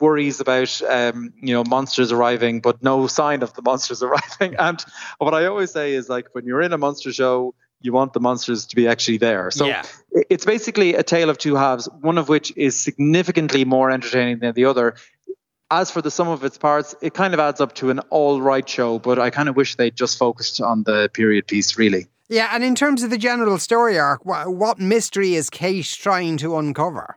worries 0.00 0.40
about 0.40 0.80
um, 0.88 1.32
you 1.40 1.52
know 1.52 1.62
monsters 1.64 2.10
arriving, 2.10 2.60
but 2.60 2.82
no 2.82 3.06
sign 3.06 3.42
of 3.42 3.52
the 3.54 3.62
monsters 3.62 4.02
arriving. 4.02 4.56
And 4.58 4.84
what 5.18 5.34
I 5.34 5.46
always 5.46 5.70
say 5.70 5.92
is 5.92 6.08
like 6.08 6.28
when 6.32 6.46
you're 6.46 6.62
in 6.62 6.72
a 6.72 6.78
monster 6.78 7.12
show, 7.12 7.54
you 7.80 7.92
want 7.92 8.12
the 8.12 8.20
monsters 8.20 8.66
to 8.66 8.76
be 8.76 8.86
actually 8.86 9.18
there. 9.18 9.50
So 9.50 9.66
yeah. 9.66 9.82
it's 10.28 10.44
basically 10.44 10.94
a 10.94 11.02
tale 11.02 11.30
of 11.30 11.38
two 11.38 11.54
halves, 11.54 11.88
one 12.00 12.18
of 12.18 12.28
which 12.28 12.52
is 12.56 12.78
significantly 12.78 13.64
more 13.64 13.90
entertaining 13.90 14.40
than 14.40 14.54
the 14.54 14.66
other 14.66 14.96
as 15.70 15.90
for 15.90 16.02
the 16.02 16.10
sum 16.10 16.28
of 16.28 16.44
its 16.44 16.58
parts, 16.58 16.94
it 17.00 17.14
kind 17.14 17.34
of 17.34 17.40
adds 17.40 17.60
up 17.60 17.74
to 17.76 17.90
an 17.90 18.00
all 18.10 18.40
right 18.42 18.68
show, 18.68 18.98
but 18.98 19.18
I 19.18 19.30
kind 19.30 19.48
of 19.48 19.56
wish 19.56 19.76
they'd 19.76 19.94
just 19.94 20.18
focused 20.18 20.60
on 20.60 20.82
the 20.82 21.08
period 21.12 21.46
piece, 21.46 21.78
really. 21.78 22.06
Yeah, 22.28 22.50
and 22.52 22.62
in 22.62 22.74
terms 22.74 23.02
of 23.02 23.10
the 23.10 23.18
general 23.18 23.58
story 23.58 23.98
arc, 23.98 24.24
what 24.24 24.78
mystery 24.78 25.34
is 25.34 25.50
Cate 25.50 25.84
trying 25.84 26.36
to 26.38 26.56
uncover? 26.56 27.16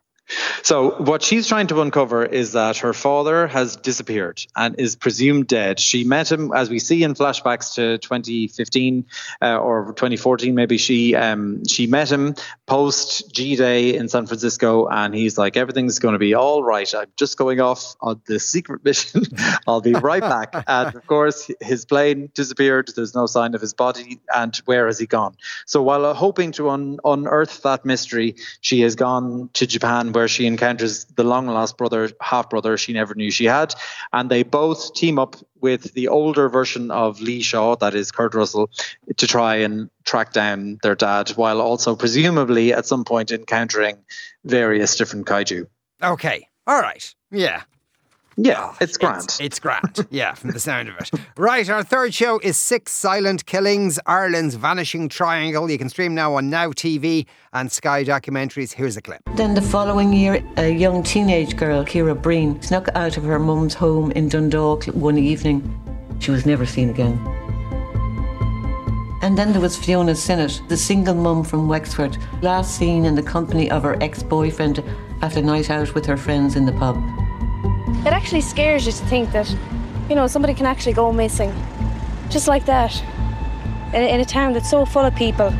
So, 0.63 0.91
what 0.91 1.21
she's 1.21 1.47
trying 1.47 1.67
to 1.67 1.81
uncover 1.81 2.25
is 2.25 2.53
that 2.53 2.77
her 2.77 2.93
father 2.93 3.47
has 3.47 3.75
disappeared 3.75 4.45
and 4.55 4.79
is 4.79 4.95
presumed 4.95 5.47
dead. 5.47 5.79
She 5.79 6.05
met 6.05 6.31
him, 6.31 6.53
as 6.53 6.69
we 6.69 6.79
see 6.79 7.03
in 7.03 7.15
flashbacks 7.15 7.75
to 7.75 7.97
2015 7.97 9.05
uh, 9.41 9.57
or 9.57 9.87
2014, 9.87 10.55
maybe. 10.55 10.77
She 10.77 11.15
um, 11.15 11.65
she 11.65 11.87
met 11.87 12.09
him 12.09 12.35
post 12.65 13.33
G 13.33 13.57
Day 13.57 13.95
in 13.95 14.07
San 14.07 14.25
Francisco, 14.25 14.87
and 14.87 15.13
he's 15.13 15.37
like, 15.37 15.57
"Everything's 15.57 15.99
going 15.99 16.13
to 16.13 16.19
be 16.19 16.33
all 16.33 16.63
right. 16.63 16.91
I'm 16.95 17.11
just 17.17 17.37
going 17.37 17.59
off 17.59 17.95
on 17.99 18.21
the 18.25 18.39
secret 18.39 18.85
mission. 18.85 19.23
I'll 19.67 19.81
be 19.81 19.93
right 19.93 20.21
back." 20.21 20.63
and 20.67 20.95
of 20.95 21.05
course, 21.07 21.51
his 21.59 21.83
plane 21.83 22.29
disappeared. 22.33 22.89
There's 22.95 23.13
no 23.13 23.25
sign 23.25 23.53
of 23.53 23.59
his 23.59 23.73
body, 23.73 24.21
and 24.33 24.55
where 24.63 24.87
has 24.87 24.97
he 24.97 25.07
gone? 25.07 25.35
So, 25.65 25.83
while 25.83 26.13
hoping 26.13 26.53
to 26.53 26.69
un- 26.69 26.99
unearth 27.03 27.63
that 27.63 27.83
mystery, 27.83 28.35
she 28.61 28.79
has 28.81 28.95
gone 28.95 29.49
to 29.55 29.67
Japan 29.67 30.12
where 30.13 30.27
she 30.27 30.45
encounters 30.45 31.05
the 31.15 31.23
long 31.23 31.47
lost 31.47 31.77
brother, 31.77 32.09
half 32.21 32.49
brother 32.49 32.77
she 32.77 32.93
never 32.93 33.15
knew 33.15 33.31
she 33.31 33.45
had. 33.45 33.73
And 34.11 34.29
they 34.29 34.43
both 34.43 34.93
team 34.93 35.19
up 35.19 35.35
with 35.61 35.93
the 35.93 36.07
older 36.07 36.49
version 36.49 36.91
of 36.91 37.21
Lee 37.21 37.41
Shaw, 37.41 37.75
that 37.77 37.95
is 37.95 38.11
Kurt 38.11 38.33
Russell, 38.33 38.69
to 39.17 39.27
try 39.27 39.55
and 39.55 39.89
track 40.05 40.33
down 40.33 40.79
their 40.83 40.95
dad, 40.95 41.29
while 41.31 41.61
also 41.61 41.95
presumably 41.95 42.73
at 42.73 42.85
some 42.85 43.03
point 43.03 43.31
encountering 43.31 43.97
various 44.43 44.95
different 44.95 45.25
kaiju. 45.25 45.67
Okay. 46.01 46.47
All 46.67 46.79
right. 46.79 47.13
Yeah. 47.31 47.63
Yeah, 48.35 48.55
oh, 48.59 48.77
it's 48.81 48.97
grand. 48.97 49.23
It's, 49.23 49.39
it's 49.39 49.59
grand. 49.59 50.07
yeah, 50.09 50.33
from 50.33 50.51
the 50.51 50.59
sound 50.59 50.89
of 50.89 50.95
it. 50.97 51.11
Right, 51.37 51.69
our 51.69 51.83
third 51.83 52.13
show 52.13 52.39
is 52.39 52.57
Six 52.57 52.91
Silent 52.91 53.45
Killings, 53.45 53.99
Ireland's 54.05 54.55
Vanishing 54.55 55.09
Triangle. 55.09 55.69
You 55.69 55.77
can 55.77 55.89
stream 55.89 56.15
now 56.15 56.35
on 56.35 56.49
Now 56.49 56.69
TV 56.69 57.25
and 57.53 57.71
Sky 57.71 58.03
Documentaries. 58.03 58.73
Here's 58.73 58.97
a 58.97 59.01
clip. 59.01 59.21
Then 59.35 59.53
the 59.53 59.61
following 59.61 60.13
year, 60.13 60.43
a 60.57 60.69
young 60.69 61.03
teenage 61.03 61.55
girl, 61.55 61.83
Ciara 61.83 62.15
Breen, 62.15 62.61
snuck 62.61 62.89
out 62.95 63.17
of 63.17 63.23
her 63.23 63.39
mum's 63.39 63.75
home 63.75 64.11
in 64.11 64.29
Dundalk 64.29 64.85
one 64.85 65.17
evening. 65.17 65.61
She 66.19 66.31
was 66.31 66.45
never 66.45 66.65
seen 66.65 66.89
again. 66.89 67.19
And 69.21 69.37
then 69.37 69.53
there 69.53 69.61
was 69.61 69.77
Fiona 69.77 70.15
Sinnott, 70.15 70.61
the 70.67 70.75
single 70.75 71.15
mum 71.15 71.43
from 71.45 71.69
Wexford, 71.69 72.17
last 72.41 72.77
seen 72.77 73.05
in 73.05 73.15
the 73.15 73.23
company 73.23 73.71
of 73.71 73.83
her 73.83 74.01
ex 74.03 74.21
boyfriend 74.21 74.83
at 75.21 75.37
a 75.37 75.41
night 75.41 75.69
out 75.69 75.95
with 75.95 76.05
her 76.05 76.17
friends 76.17 76.57
in 76.57 76.65
the 76.65 76.73
pub. 76.73 76.97
It 78.05 78.11
actually 78.11 78.41
scares 78.41 78.85
you 78.85 78.91
to 78.91 79.05
think 79.05 79.31
that, 79.31 79.49
you 80.09 80.15
know, 80.15 80.27
somebody 80.27 80.53
can 80.53 80.65
actually 80.65 80.91
go 80.91 81.13
missing. 81.13 81.53
Just 82.29 82.49
like 82.49 82.65
that. 82.65 83.01
In, 83.93 84.01
in 84.03 84.19
a 84.19 84.25
town 84.25 84.51
that's 84.51 84.69
so 84.69 84.83
full 84.83 85.05
of 85.05 85.15
people. 85.15 85.51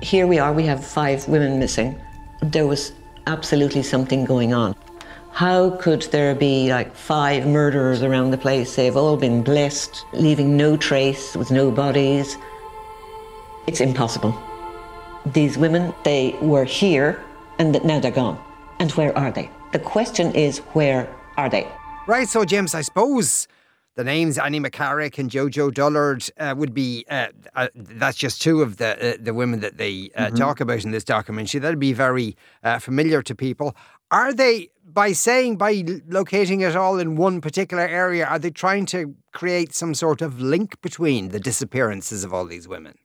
Here 0.00 0.28
we 0.28 0.38
are, 0.38 0.52
we 0.52 0.64
have 0.66 0.86
five 0.86 1.26
women 1.26 1.58
missing. 1.58 2.00
There 2.42 2.64
was 2.64 2.92
absolutely 3.26 3.82
something 3.82 4.24
going 4.24 4.54
on. 4.54 4.76
How 5.32 5.70
could 5.70 6.02
there 6.12 6.32
be 6.36 6.70
like 6.70 6.94
five 6.94 7.44
murderers 7.44 8.04
around 8.04 8.30
the 8.30 8.38
place? 8.38 8.76
They've 8.76 8.96
all 8.96 9.16
been 9.16 9.42
blessed, 9.42 10.04
leaving 10.12 10.56
no 10.56 10.76
trace 10.76 11.34
with 11.34 11.50
no 11.50 11.72
bodies. 11.72 12.38
It's 13.66 13.80
impossible. 13.80 14.40
These 15.26 15.58
women, 15.58 15.92
they 16.04 16.36
were 16.40 16.64
here 16.64 17.20
and 17.58 17.82
now 17.84 17.98
they're 17.98 18.12
gone. 18.12 18.38
And 18.78 18.92
where 18.92 19.16
are 19.18 19.32
they? 19.32 19.50
The 19.72 19.78
question 19.78 20.34
is, 20.34 20.58
where 20.74 21.12
are 21.36 21.48
they? 21.48 21.66
Right, 22.06 22.28
so 22.28 22.44
James, 22.44 22.74
I 22.74 22.82
suppose 22.82 23.48
the 23.96 24.04
names 24.04 24.38
Annie 24.38 24.60
McCarrick 24.60 25.18
and 25.18 25.30
Jojo 25.30 25.72
Dullard 25.72 26.30
uh, 26.38 26.54
would 26.56 26.72
be 26.72 27.04
uh, 27.10 27.28
uh, 27.54 27.68
that's 27.74 28.16
just 28.16 28.40
two 28.40 28.62
of 28.62 28.76
the 28.76 29.14
uh, 29.14 29.16
the 29.18 29.34
women 29.34 29.60
that 29.60 29.78
they 29.78 30.10
uh, 30.14 30.26
mm-hmm. 30.26 30.36
talk 30.36 30.60
about 30.60 30.84
in 30.84 30.92
this 30.92 31.02
documentary. 31.02 31.60
That'd 31.60 31.80
be 31.80 31.94
very 31.94 32.36
uh, 32.62 32.78
familiar 32.78 33.22
to 33.22 33.34
people. 33.34 33.74
Are 34.10 34.32
they 34.32 34.68
by 34.84 35.12
saying 35.12 35.56
by 35.56 35.84
locating 36.06 36.60
it 36.60 36.76
all 36.76 36.98
in 36.98 37.16
one 37.16 37.40
particular 37.40 37.86
area? 37.86 38.26
Are 38.26 38.38
they 38.38 38.50
trying 38.50 38.86
to 38.86 39.16
create 39.32 39.74
some 39.74 39.94
sort 39.94 40.22
of 40.22 40.40
link 40.40 40.80
between 40.82 41.30
the 41.30 41.40
disappearances 41.40 42.22
of 42.22 42.32
all 42.32 42.44
these 42.44 42.68
women? 42.68 42.98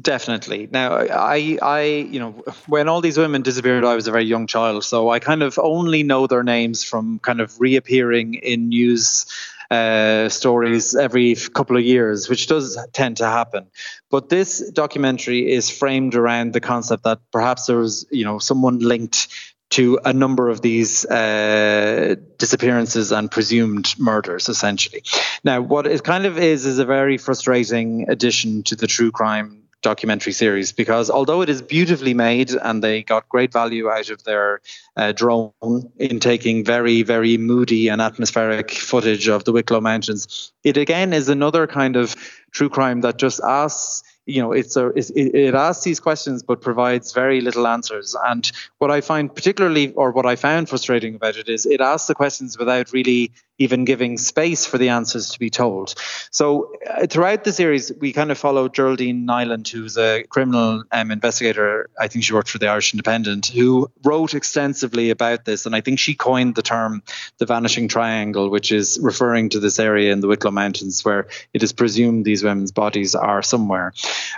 Definitely. 0.00 0.68
Now, 0.70 0.94
I, 0.96 1.58
I, 1.62 1.82
you 1.82 2.20
know, 2.20 2.32
when 2.66 2.86
all 2.86 3.00
these 3.00 3.16
women 3.16 3.40
disappeared, 3.40 3.82
I 3.82 3.94
was 3.94 4.06
a 4.06 4.12
very 4.12 4.24
young 4.24 4.46
child, 4.46 4.84
so 4.84 5.08
I 5.08 5.20
kind 5.20 5.42
of 5.42 5.58
only 5.58 6.02
know 6.02 6.26
their 6.26 6.42
names 6.42 6.84
from 6.84 7.18
kind 7.20 7.40
of 7.40 7.58
reappearing 7.58 8.34
in 8.34 8.68
news 8.68 9.24
uh, 9.70 10.28
stories 10.28 10.94
every 10.94 11.34
couple 11.34 11.78
of 11.78 11.82
years, 11.82 12.28
which 12.28 12.46
does 12.46 12.78
tend 12.92 13.16
to 13.16 13.24
happen. 13.24 13.66
But 14.10 14.28
this 14.28 14.70
documentary 14.70 15.50
is 15.50 15.70
framed 15.70 16.14
around 16.14 16.52
the 16.52 16.60
concept 16.60 17.04
that 17.04 17.20
perhaps 17.32 17.64
there 17.66 17.78
was, 17.78 18.06
you 18.10 18.24
know, 18.26 18.38
someone 18.38 18.80
linked 18.80 19.28
to 19.70 19.98
a 20.04 20.12
number 20.12 20.50
of 20.50 20.60
these 20.60 21.06
uh, 21.06 22.16
disappearances 22.36 23.12
and 23.12 23.30
presumed 23.30 23.94
murders, 23.98 24.48
essentially. 24.50 25.02
Now, 25.42 25.62
what 25.62 25.86
it 25.86 26.04
kind 26.04 26.26
of 26.26 26.38
is 26.38 26.66
is 26.66 26.78
a 26.78 26.84
very 26.84 27.16
frustrating 27.16 28.08
addition 28.10 28.62
to 28.64 28.76
the 28.76 28.86
true 28.86 29.10
crime 29.10 29.65
documentary 29.82 30.32
series 30.32 30.72
because 30.72 31.10
although 31.10 31.42
it 31.42 31.48
is 31.48 31.62
beautifully 31.62 32.14
made 32.14 32.50
and 32.50 32.82
they 32.82 33.02
got 33.02 33.28
great 33.28 33.52
value 33.52 33.88
out 33.88 34.10
of 34.10 34.24
their 34.24 34.60
uh, 34.96 35.12
drone 35.12 35.52
in 35.98 36.18
taking 36.18 36.64
very 36.64 37.02
very 37.02 37.36
moody 37.36 37.88
and 37.88 38.00
atmospheric 38.00 38.70
footage 38.70 39.28
of 39.28 39.44
the 39.44 39.52
Wicklow 39.52 39.80
Mountains, 39.80 40.52
it 40.64 40.76
again 40.76 41.12
is 41.12 41.28
another 41.28 41.66
kind 41.66 41.96
of 41.96 42.16
true 42.50 42.68
crime 42.68 43.02
that 43.02 43.18
just 43.18 43.40
asks 43.42 44.02
you 44.26 44.42
know 44.42 44.52
it's 44.52 44.76
a 44.76 44.88
it, 44.88 45.10
it 45.14 45.54
asks 45.54 45.84
these 45.84 46.00
questions 46.00 46.42
but 46.42 46.60
provides 46.60 47.12
very 47.12 47.40
little 47.40 47.66
answers. 47.66 48.16
And 48.26 48.50
what 48.78 48.90
i 48.90 49.00
find 49.00 49.32
particularly 49.32 49.92
or 49.92 50.10
what 50.10 50.26
i 50.26 50.36
found 50.36 50.68
frustrating 50.68 51.14
about 51.14 51.36
it 51.36 51.48
is 51.48 51.64
it 51.64 51.80
asks 51.80 52.08
the 52.08 52.14
questions 52.14 52.58
without 52.58 52.92
really 52.92 53.32
even 53.58 53.84
giving 53.84 54.18
space 54.18 54.66
for 54.66 54.78
the 54.78 54.90
answers 54.90 55.30
to 55.30 55.38
be 55.38 55.50
told. 55.50 55.94
So 56.30 56.72
uh, 56.88 57.06
throughout 57.06 57.44
the 57.44 57.52
series, 57.52 57.92
we 58.00 58.12
kind 58.12 58.30
of 58.30 58.38
follow 58.38 58.68
Geraldine 58.68 59.26
Niland, 59.26 59.68
who's 59.68 59.96
a 59.96 60.24
criminal 60.24 60.84
um, 60.92 61.10
investigator. 61.10 61.88
I 61.98 62.08
think 62.08 62.24
she 62.24 62.34
worked 62.34 62.50
for 62.50 62.58
the 62.58 62.68
Irish 62.68 62.92
Independent, 62.92 63.46
who 63.46 63.90
wrote 64.04 64.34
extensively 64.34 65.10
about 65.10 65.44
this, 65.44 65.66
and 65.66 65.74
I 65.74 65.80
think 65.80 65.98
she 65.98 66.14
coined 66.14 66.54
the 66.54 66.62
term 66.62 67.02
the 67.38 67.46
vanishing 67.46 67.88
triangle, 67.88 68.50
which 68.50 68.72
is 68.72 68.98
referring 69.00 69.48
to 69.50 69.60
this 69.60 69.78
area 69.78 70.12
in 70.12 70.20
the 70.20 70.28
Wicklow 70.28 70.50
Mountains 70.50 71.04
where 71.04 71.28
it 71.52 71.62
is 71.62 71.72
presumed 71.72 72.24
these 72.24 72.42
women's 72.42 72.72
bodies 72.72 73.14
are 73.14 73.42
somewhere. 73.42 73.92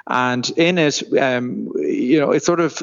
And 0.07 0.49
in 0.57 0.79
it, 0.79 1.03
um, 1.19 1.73
you 1.77 2.21
know, 2.21 2.33
it's 2.33 2.47
sort 2.47 2.61
of 2.61 2.83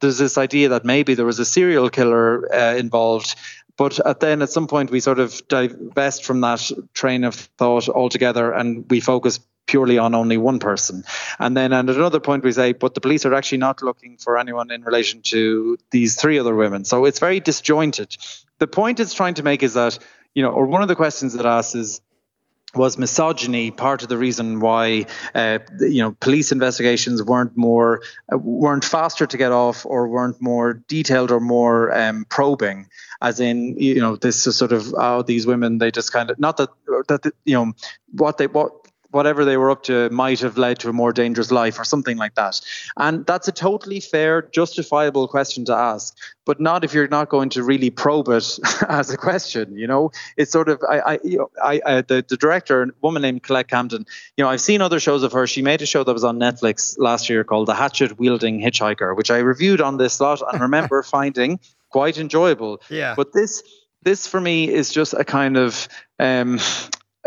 there's 0.00 0.18
this 0.18 0.38
idea 0.38 0.70
that 0.70 0.84
maybe 0.84 1.14
there 1.14 1.26
was 1.26 1.38
a 1.38 1.44
serial 1.44 1.90
killer 1.90 2.52
uh, 2.52 2.74
involved 2.74 3.36
but 3.78 4.04
at 4.04 4.20
then 4.20 4.42
at 4.42 4.50
some 4.50 4.66
point 4.66 4.90
we 4.90 5.00
sort 5.00 5.20
of 5.20 5.40
divest 5.48 6.24
from 6.24 6.42
that 6.42 6.70
train 6.92 7.24
of 7.24 7.34
thought 7.34 7.88
altogether 7.88 8.52
and 8.52 8.84
we 8.90 9.00
focus 9.00 9.40
purely 9.66 9.98
on 9.98 10.14
only 10.14 10.36
one 10.36 10.58
person. 10.58 11.04
And 11.38 11.56
then 11.56 11.72
at 11.72 11.88
another 11.88 12.20
point 12.20 12.42
we 12.42 12.52
say, 12.52 12.72
but 12.72 12.94
the 12.94 13.00
police 13.00 13.24
are 13.24 13.34
actually 13.34 13.58
not 13.58 13.82
looking 13.82 14.16
for 14.16 14.36
anyone 14.36 14.72
in 14.72 14.82
relation 14.82 15.22
to 15.26 15.78
these 15.90 16.16
three 16.16 16.38
other 16.38 16.54
women. 16.54 16.84
So 16.84 17.04
it's 17.04 17.20
very 17.20 17.38
disjointed. 17.38 18.16
The 18.58 18.66
point 18.66 18.98
it's 18.98 19.14
trying 19.14 19.34
to 19.34 19.42
make 19.44 19.62
is 19.62 19.74
that, 19.74 19.98
you 20.34 20.42
know, 20.42 20.50
or 20.50 20.66
one 20.66 20.82
of 20.82 20.88
the 20.88 20.96
questions 20.96 21.34
it 21.34 21.46
asks 21.46 21.74
is, 21.74 22.00
was 22.74 22.98
misogyny 22.98 23.70
part 23.70 24.02
of 24.02 24.08
the 24.08 24.18
reason 24.18 24.60
why 24.60 25.06
uh, 25.34 25.58
you 25.80 26.02
know 26.02 26.12
police 26.20 26.52
investigations 26.52 27.22
weren't 27.22 27.56
more 27.56 28.02
uh, 28.32 28.36
weren't 28.36 28.84
faster 28.84 29.26
to 29.26 29.36
get 29.36 29.52
off 29.52 29.86
or 29.86 30.08
weren't 30.08 30.40
more 30.40 30.74
detailed 30.74 31.30
or 31.30 31.40
more 31.40 31.96
um, 31.96 32.26
probing 32.28 32.88
as 33.20 33.40
in 33.40 33.76
you 33.78 34.00
know 34.00 34.16
this 34.16 34.46
is 34.46 34.56
sort 34.56 34.72
of 34.72 34.94
oh 34.96 35.22
these 35.22 35.46
women 35.46 35.78
they 35.78 35.90
just 35.90 36.12
kind 36.12 36.30
of 36.30 36.38
not 36.38 36.56
that 36.58 36.68
that 37.08 37.32
you 37.44 37.54
know 37.54 37.72
what 38.12 38.38
they 38.38 38.46
what 38.46 38.87
whatever 39.10 39.44
they 39.44 39.56
were 39.56 39.70
up 39.70 39.82
to 39.84 40.10
might 40.10 40.40
have 40.40 40.58
led 40.58 40.78
to 40.80 40.88
a 40.88 40.92
more 40.92 41.12
dangerous 41.12 41.50
life 41.50 41.78
or 41.78 41.84
something 41.84 42.16
like 42.16 42.34
that. 42.34 42.60
And 42.96 43.24
that's 43.26 43.48
a 43.48 43.52
totally 43.52 44.00
fair, 44.00 44.42
justifiable 44.42 45.28
question 45.28 45.64
to 45.66 45.74
ask, 45.74 46.16
but 46.44 46.60
not 46.60 46.84
if 46.84 46.92
you're 46.92 47.08
not 47.08 47.28
going 47.28 47.48
to 47.50 47.62
really 47.62 47.90
probe 47.90 48.28
it 48.28 48.58
as 48.88 49.10
a 49.10 49.16
question. 49.16 49.76
You 49.76 49.86
know, 49.86 50.10
it's 50.36 50.52
sort 50.52 50.68
of 50.68 50.82
I, 50.88 50.98
I, 51.00 51.18
you 51.24 51.38
know, 51.38 51.50
I, 51.62 51.80
I 51.84 52.00
the, 52.02 52.24
the 52.28 52.36
director, 52.36 52.82
a 52.82 52.88
woman 53.00 53.22
named 53.22 53.42
Colette 53.42 53.68
Camden. 53.68 54.04
You 54.36 54.44
know, 54.44 54.50
I've 54.50 54.60
seen 54.60 54.82
other 54.82 55.00
shows 55.00 55.22
of 55.22 55.32
her. 55.32 55.46
She 55.46 55.62
made 55.62 55.80
a 55.80 55.86
show 55.86 56.04
that 56.04 56.12
was 56.12 56.24
on 56.24 56.38
Netflix 56.38 56.96
last 56.98 57.30
year 57.30 57.44
called 57.44 57.68
The 57.68 57.74
Hatchet 57.74 58.18
Wielding 58.18 58.60
Hitchhiker, 58.60 59.16
which 59.16 59.30
I 59.30 59.38
reviewed 59.38 59.80
on 59.80 59.96
this 59.96 60.20
lot 60.20 60.42
and 60.52 60.60
remember 60.60 61.02
finding 61.18 61.60
quite 61.90 62.18
enjoyable. 62.18 62.82
Yeah. 62.90 63.14
But 63.16 63.32
this 63.32 63.62
this 64.02 64.26
for 64.26 64.40
me 64.40 64.68
is 64.68 64.92
just 64.92 65.14
a 65.14 65.24
kind 65.24 65.56
of 65.56 65.88
um, 66.18 66.58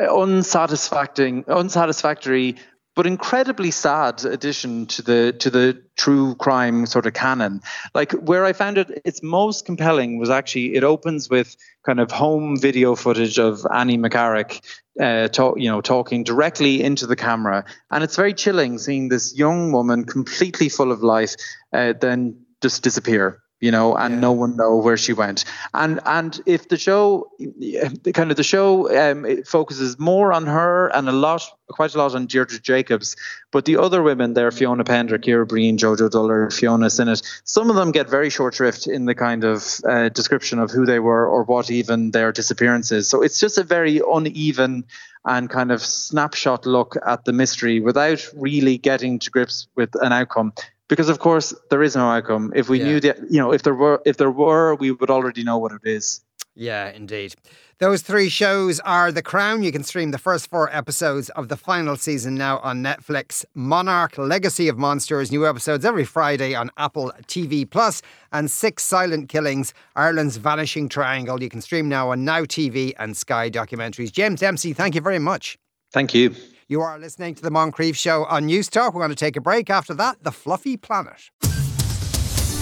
unsatisfactory, 0.10 1.44
unsatisfactory, 1.48 2.58
but 2.96 3.08
incredibly 3.08 3.72
sad 3.72 4.26
addition 4.26 4.86
to 4.86 5.02
the 5.02 5.34
to 5.40 5.50
the 5.50 5.82
true 5.96 6.36
crime 6.36 6.86
sort 6.86 7.06
of 7.06 7.14
canon. 7.14 7.62
Like 7.94 8.12
where 8.12 8.46
I 8.46 8.54
found 8.54 8.78
it, 8.78 9.02
its 9.06 9.24
most 9.24 9.66
compelling 9.66 10.20
was 10.20 10.30
actually 10.30 10.76
it 10.76 10.84
opens 10.84 11.30
with 11.30 11.56
kind 11.86 12.00
of 12.00 12.12
home 12.12 12.60
video 12.60 12.96
footage 12.96 13.40
of 13.40 13.66
Annie 13.74 13.98
McCarrick, 13.98 14.62
uh, 15.00 15.30
talk, 15.30 15.58
you 15.58 15.70
know, 15.70 15.82
talking 15.82 16.24
directly 16.24 16.84
into 16.84 17.08
the 17.08 17.16
camera, 17.16 17.66
and 17.92 18.04
it's 18.04 18.16
very 18.16 18.34
chilling 18.34 18.78
seeing 18.78 19.10
this 19.10 19.36
young 19.36 19.72
woman 19.72 20.04
completely 20.04 20.68
full 20.68 20.92
of 20.92 21.02
life, 21.02 21.36
uh, 21.74 21.94
then 22.00 22.46
just 22.62 22.84
disappear 22.84 23.42
you 23.62 23.72
know, 23.72 23.96
and 23.96 24.16
yeah. 24.16 24.20
no 24.20 24.32
one 24.32 24.58
know 24.58 24.76
where 24.76 24.98
she 24.98 25.14
went. 25.14 25.46
And 25.74 26.00
and 26.06 26.42
if 26.46 26.68
the 26.68 26.78
show, 26.78 27.32
the 27.40 28.12
kind 28.14 28.32
of 28.32 28.38
the 28.38 28.44
show, 28.44 28.90
um, 29.12 29.26
it 29.26 29.48
focuses 29.48 29.98
more 30.00 30.34
on 30.34 30.48
her 30.48 30.88
and 30.88 31.08
a 31.08 31.12
lot, 31.12 31.44
quite 31.70 31.94
a 31.94 31.98
lot 31.98 32.16
on 32.16 32.26
Deirdre 32.26 32.60
Jacobs, 32.60 33.16
but 33.52 33.66
the 33.66 33.78
other 33.78 34.02
women 34.02 34.34
there, 34.34 34.52
Fiona 34.52 34.84
Pender, 34.84 35.20
Ciara 35.20 35.46
Breen, 35.46 35.78
Jojo 35.78 36.10
Dullard, 36.10 36.54
Fiona 36.54 36.90
Sinnott, 36.90 37.22
some 37.44 37.70
of 37.70 37.76
them 37.76 37.92
get 37.92 38.10
very 38.10 38.32
short 38.32 38.56
shrift 38.56 38.88
in 38.88 39.06
the 39.06 39.16
kind 39.16 39.44
of 39.44 39.80
uh, 39.88 40.10
description 40.10 40.58
of 40.60 40.72
who 40.72 40.86
they 40.86 41.00
were 41.00 41.28
or 41.28 41.44
what 41.44 41.70
even 41.70 42.12
their 42.12 42.32
disappearance 42.32 42.92
is. 42.92 43.08
So 43.08 43.22
it's 43.22 43.40
just 43.40 43.60
a 43.60 43.64
very 43.64 44.02
uneven 44.06 44.86
and 45.24 45.50
kind 45.50 45.72
of 45.72 45.84
snapshot 45.84 46.66
look 46.66 46.98
at 47.06 47.26
the 47.26 47.34
mystery 47.34 47.80
without 47.80 48.28
really 48.36 48.80
getting 48.80 49.20
to 49.20 49.30
grips 49.30 49.68
with 49.76 49.92
an 50.02 50.12
outcome 50.12 50.52
because 50.92 51.08
of 51.08 51.20
course 51.20 51.54
there 51.70 51.82
is 51.82 51.96
no 51.96 52.10
outcome. 52.10 52.52
If 52.54 52.68
we 52.68 52.80
yeah. 52.80 52.86
knew 52.86 53.00
that, 53.00 53.18
you 53.30 53.40
know, 53.40 53.54
if 53.54 53.64
there 53.64 53.74
were, 53.74 54.02
if 54.06 54.18
there 54.18 54.30
were, 54.30 54.76
we 54.76 54.92
would 54.92 55.10
already 55.10 55.42
know 55.42 55.58
what 55.58 55.72
it 55.72 55.80
is. 55.86 56.20
Yeah, 56.54 56.92
indeed. 56.92 57.34
Those 57.78 58.02
three 58.02 58.28
shows 58.28 58.82
are 58.82 59.10
The 59.10 59.22
Crown. 59.22 59.64
You 59.64 59.72
can 59.72 59.86
stream 59.86 60.12
the 60.12 60.18
first 60.18 60.50
four 60.50 60.70
episodes 60.76 61.30
of 61.30 61.48
the 61.48 61.56
final 61.56 61.96
season 61.96 62.36
now 62.36 62.60
on 62.60 62.84
Netflix. 62.84 63.46
Monarch, 63.56 64.18
Legacy 64.18 64.68
of 64.68 64.78
Monsters, 64.78 65.32
new 65.32 65.48
episodes 65.48 65.86
every 65.86 66.04
Friday 66.04 66.54
on 66.54 66.70
Apple 66.76 67.14
TV 67.28 67.68
Plus, 67.68 68.02
and 68.34 68.52
Six 68.52 68.84
Silent 68.84 69.30
Killings, 69.30 69.74
Ireland's 69.96 70.36
Vanishing 70.36 70.90
Triangle. 70.90 71.42
You 71.42 71.50
can 71.50 71.62
stream 71.62 71.88
now 71.88 72.12
on 72.12 72.26
Now 72.26 72.42
TV 72.42 72.94
and 73.00 73.16
Sky 73.16 73.50
Documentaries. 73.50 74.12
James 74.12 74.42
Dempsey, 74.42 74.74
thank 74.74 74.94
you 74.94 75.02
very 75.02 75.20
much. 75.20 75.58
Thank 75.94 76.14
you. 76.14 76.36
You 76.72 76.80
are 76.80 76.98
listening 76.98 77.36
to 77.36 77.42
the 77.42 77.50
Moncrieff 77.50 77.98
Show 77.98 78.24
on 78.24 78.48
Newstalk. 78.48 78.94
We're 78.94 79.02
going 79.02 79.10
to 79.10 79.16
take 79.16 79.36
a 79.36 79.42
break. 79.42 79.70
After 79.70 79.94
that, 79.96 80.24
the 80.24 80.32
Fluffy 80.32 80.78
Planet. 80.78 81.30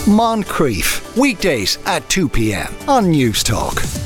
Moncrieff, 0.08 1.16
weekdays 1.16 1.78
at 1.86 2.10
2 2.10 2.28
p.m. 2.28 2.74
on 2.88 3.14
Newstalk. 3.14 3.99